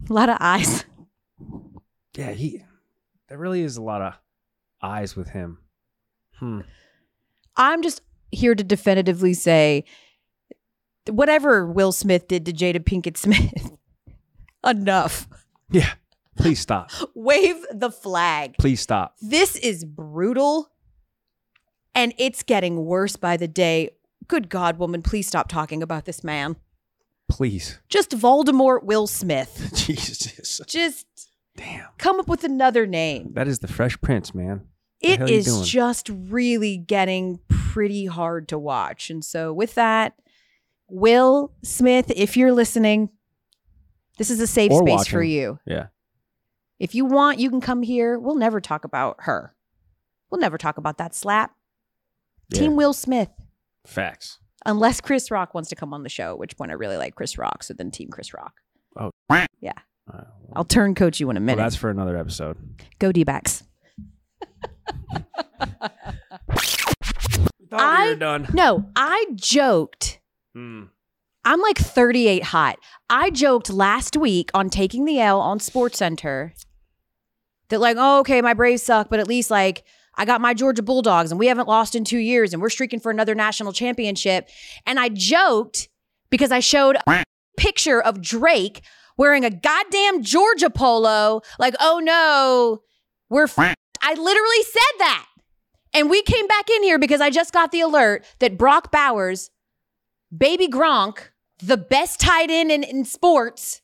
A 0.09 0.13
lot 0.13 0.29
of 0.31 0.39
eyes. 0.41 0.85
yeah, 2.17 2.33
he. 2.33 2.65
There 3.29 3.39
really 3.39 3.63
is 3.63 3.77
a 3.77 3.83
lot 3.83 4.03
of 4.03 4.15
eyes 4.83 5.15
with 5.15 5.29
him. 5.29 5.59
Hmm. 6.43 6.63
I'm 7.57 7.83
just 7.83 8.03
here 8.33 8.57
to 8.57 8.65
definitively 8.65 9.33
say 9.33 9.85
whatever 11.09 11.65
Will 11.65 11.93
Smith 11.93 12.27
did 12.27 12.45
to 12.47 12.53
Jada 12.53 12.81
Pinkett 12.81 13.17
Smith. 13.17 13.71
enough. 14.67 15.29
Yeah. 15.71 15.93
Please 16.37 16.59
stop. 16.59 16.91
Wave 17.15 17.65
the 17.73 17.91
flag. 17.91 18.57
Please 18.59 18.81
stop. 18.81 19.15
This 19.21 19.55
is 19.55 19.85
brutal 19.85 20.71
and 21.95 22.13
it's 22.19 22.43
getting 22.43 22.85
worse 22.85 23.15
by 23.15 23.37
the 23.37 23.47
day. 23.47 23.91
Good 24.27 24.49
God, 24.49 24.79
woman, 24.79 25.03
please 25.03 25.29
stop 25.29 25.49
talking 25.49 25.81
about 25.81 26.07
this 26.07 26.25
man. 26.25 26.57
Please. 27.29 27.79
Just 27.89 28.11
Voldemort 28.11 28.83
Will 28.83 29.07
Smith. 29.07 29.71
Jesus. 29.75 30.61
Just 30.67 31.07
Damn. 31.57 31.89
come 31.99 32.19
up 32.19 32.29
with 32.29 32.43
another 32.43 32.87
name. 32.87 33.33
That 33.35 33.47
is 33.47 33.61
the 33.61 33.69
Fresh 33.69 34.01
Prince, 34.01 34.35
man. 34.35 34.67
It 35.03 35.29
is 35.29 35.69
just 35.69 36.09
really 36.09 36.77
getting 36.77 37.41
pretty 37.49 38.07
hard 38.07 38.49
to 38.49 38.59
watch. 38.59 39.11
And 39.11 39.25
so, 39.25 39.53
with 39.53 39.75
that, 39.75 40.15
Will 40.89 41.53
Smith, 41.63 42.13
if 42.15 42.37
you're 42.37 42.53
listening, 42.53 43.11
this 44.19 44.31
is 44.31 44.41
a 44.41 44.47
safe 44.47 44.71
Or 44.71 44.87
space 44.87 45.07
for 45.07 45.23
you. 45.23 45.59
Yeah. 45.67 45.87
If 46.79 46.95
you 46.95 47.05
want, 47.05 47.39
you 47.39 47.49
can 47.49 47.61
come 47.61 47.83
here. 47.83 48.19
We'll 48.19 48.37
never 48.37 48.61
talk 48.61 48.85
about 48.85 49.17
her. 49.21 49.55
We'll 50.31 50.41
never 50.41 50.59
talk 50.59 50.79
about 50.79 50.99
that 50.99 51.15
slap. 51.15 51.55
Yeah. 52.51 52.61
Team 52.61 52.77
Will 52.77 52.93
Smith. 52.93 53.31
Facts. 53.87 54.39
Unless 54.67 55.01
Chris 55.01 55.31
Rock 55.31 55.55
wants 55.55 55.69
to 55.71 55.77
come 55.77 55.93
on 55.93 56.03
the 56.03 56.09
show, 56.09 56.33
at 56.33 56.39
which 56.39 56.57
point 56.57 56.71
I 56.71 56.75
really 56.75 56.97
like 56.97 57.15
Chris 57.15 57.39
Rock. 57.39 57.63
So 57.63 57.75
then 57.75 57.91
Team 57.91 58.09
Chris 58.11 58.33
Rock. 58.33 58.55
Oh. 58.97 59.11
Yeah. 59.61 59.73
Uh, 60.13 60.25
well, 60.41 60.53
I'll 60.55 60.65
turn 60.65 60.95
coach 60.95 61.21
you 61.21 61.31
in 61.31 61.37
a 61.37 61.41
well, 61.41 61.47
minute. 61.47 61.63
that's 61.63 61.77
for 61.77 61.91
another 61.91 62.17
episode. 62.17 62.57
Go 62.99 63.13
D 63.13 63.25
backs. 63.25 63.65
I- 67.73 68.05
we 68.05 68.09
were 68.11 68.17
done. 68.17 68.49
No, 68.53 68.87
I 68.97 69.27
joked. 69.35 70.21
Hmm. 70.55 70.85
I'm 71.45 71.61
like 71.61 71.79
38 71.79 72.45
hot. 72.45 72.77
I 73.11 73.31
joked 73.31 73.69
last 73.71 74.17
week 74.17 74.51
on 74.55 74.71
taking 74.71 75.05
the 75.05 75.19
L 75.21 75.41
on 75.41 75.59
SportsCenter 75.59 76.53
that 77.69 77.81
like, 77.81 77.97
oh, 77.99 78.21
okay, 78.21 78.41
my 78.43 78.55
Braves 78.55 78.83
suck, 78.83 79.09
but 79.11 79.19
at 79.19 79.27
least 79.27 79.51
like 79.51 79.83
I 80.15 80.25
got 80.25 80.41
my 80.41 80.55
Georgia 80.55 80.83
Bulldogs 80.83 81.33
and 81.33 81.39
we 81.41 81.47
haven't 81.49 81.67
lost 81.67 81.95
in 81.97 82.05
two 82.05 82.19
years 82.19 82.53
and 82.53 82.63
we're 82.63 82.71
streaking 82.71 83.01
for 83.01 83.11
another 83.11 83.35
national 83.35 83.73
championship. 83.73 84.49
And 84.87 85.01
I 85.01 85.09
joked 85.09 85.89
because 86.31 86.53
I 86.53 86.61
showed 86.61 86.97
a 87.09 87.25
picture 87.57 88.01
of 88.01 88.21
Drake 88.21 88.83
wearing 89.17 89.45
a 89.45 89.51
goddamn 89.51 90.23
Georgia 90.23 90.71
polo, 90.71 91.41
like, 91.59 91.75
oh 91.81 91.99
no, 92.03 92.83
we're. 93.31 93.45
F-. 93.45 93.75
I 94.03 94.15
literally 94.15 94.63
said 94.63 94.99
that. 94.99 95.27
And 95.95 96.11
we 96.11 96.23
came 96.23 96.47
back 96.47 96.69
in 96.71 96.83
here 96.83 96.99
because 96.99 97.21
I 97.21 97.31
just 97.31 97.53
got 97.53 97.71
the 97.71 97.81
alert 97.83 98.25
that 98.41 98.57
Brock 98.59 98.91
Bowers, 98.91 99.51
baby 100.37 100.67
Gronk, 100.67 101.19
the 101.59 101.77
best 101.77 102.19
tight 102.19 102.51
end 102.51 102.73
in, 102.73 102.83
in 102.83 103.05
sports, 103.05 103.83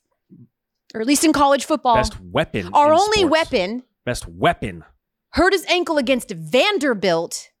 or 0.93 1.01
at 1.01 1.07
least 1.07 1.23
in 1.23 1.31
college 1.33 1.65
football, 1.65 1.95
Best 1.95 2.19
weapon. 2.19 2.69
our 2.73 2.91
only 2.93 3.19
sports. 3.19 3.31
weapon, 3.31 3.83
Best 4.05 4.27
weapon. 4.27 4.83
hurt 5.31 5.53
his 5.53 5.63
ankle 5.67 5.97
against 5.97 6.31
Vanderbilt 6.31 7.51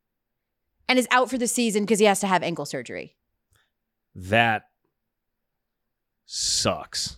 and 0.89 0.97
is 0.97 1.07
out 1.11 1.29
for 1.29 1.37
the 1.37 1.47
season 1.47 1.83
because 1.83 1.99
he 1.99 2.05
has 2.05 2.19
to 2.21 2.27
have 2.27 2.41
ankle 2.41 2.65
surgery. 2.65 3.15
That 4.15 4.63
sucks. 6.25 7.17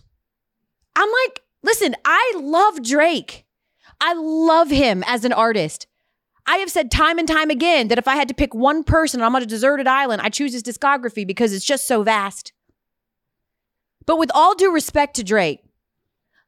I'm 0.94 1.08
like, 1.26 1.40
listen, 1.62 1.96
I 2.04 2.34
love 2.36 2.82
Drake. 2.82 3.46
I 4.04 4.14
love 4.14 4.68
him 4.68 5.04
as 5.06 5.24
an 5.24 5.32
artist. 5.32 5.86
I 6.44 6.56
have 6.56 6.70
said 6.70 6.90
time 6.90 7.20
and 7.20 7.28
time 7.28 7.50
again 7.50 7.86
that 7.88 7.98
if 7.98 8.08
I 8.08 8.16
had 8.16 8.26
to 8.26 8.34
pick 8.34 8.52
one 8.52 8.82
person 8.82 9.22
I'm 9.22 9.36
on 9.36 9.42
a 9.42 9.46
deserted 9.46 9.86
island, 9.86 10.22
I 10.22 10.28
choose 10.28 10.52
his 10.52 10.64
discography 10.64 11.24
because 11.24 11.52
it's 11.52 11.64
just 11.64 11.86
so 11.86 12.02
vast. 12.02 12.52
But 14.04 14.18
with 14.18 14.32
all 14.34 14.56
due 14.56 14.72
respect 14.72 15.14
to 15.16 15.24
Drake, 15.24 15.60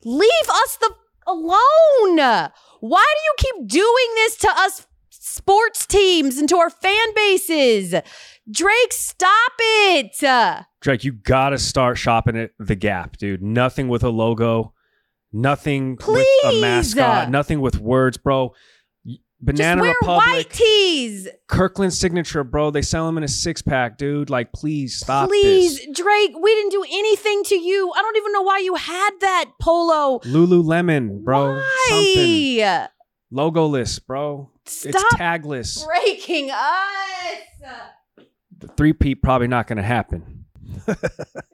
leave 0.05 0.49
us 0.51 0.79
the 0.81 0.91
alone. 1.29 2.51
Why 2.81 3.07
do 3.15 3.21
you 3.23 3.35
keep 3.39 3.69
doing 3.69 4.15
this 4.17 4.37
to 4.39 4.49
us 4.51 4.87
sports 5.11 5.87
teams 5.87 6.39
and 6.39 6.49
to 6.49 6.57
our 6.57 6.71
fan 6.71 7.15
bases? 7.15 7.95
Drake, 8.51 8.93
stop 8.93 9.53
it. 9.61 10.65
Drake, 10.81 11.05
you 11.05 11.13
gotta 11.13 11.59
start 11.59 11.99
shopping 11.99 12.37
at 12.37 12.51
the 12.59 12.75
Gap, 12.75 13.17
dude. 13.17 13.43
Nothing 13.43 13.87
with 13.87 14.03
a 14.03 14.11
logo, 14.11 14.74
nothing 15.35 15.99
with 16.07 16.27
a 16.47 16.61
mascot, 16.61 17.29
nothing 17.31 17.61
with 17.61 17.79
words, 17.81 18.17
bro. 18.17 18.55
Y- 19.05 19.17
Banana 19.41 19.83
Just 19.83 19.83
wear 19.83 19.95
Republic, 20.01 20.27
white 20.27 20.51
tees. 20.51 21.29
Kirkland 21.49 21.93
signature, 21.93 22.45
bro. 22.45 22.71
They 22.71 22.81
sell 22.81 23.05
them 23.05 23.19
in 23.19 23.25
a 23.25 23.29
six 23.29 23.61
pack, 23.61 23.99
dude. 23.99 24.31
Like, 24.31 24.53
please 24.55 24.97
stop 24.97 25.29
Please, 25.29 25.77
this. 25.85 25.87
Drake, 25.97 26.33
we 26.41 26.55
didn't 26.55 26.71
do 26.73 26.83
anything 26.85 27.43
to 27.45 27.55
you. 27.57 27.93
I 27.95 28.01
don't 28.01 28.17
even 28.17 28.33
know 28.33 28.43
why 28.43 28.59
you 28.61 28.75
had 28.77 29.11
that 29.21 29.51
polo. 29.61 30.21
Lululemon, 30.21 31.23
bro. 31.25 31.61
Something 31.89 32.59
Why? 32.61 32.89
logoless, 33.33 33.99
bro. 34.07 34.51
Stop 34.67 34.95
It's 34.95 35.15
tagless. 35.15 35.85
breaking 35.85 36.51
us. 36.51 37.77
The 38.57 38.69
three 38.69 38.95
peat 38.95 39.21
probably 39.23 39.49
not 39.49 39.67
gonna 39.67 39.83
happen. 39.83 40.47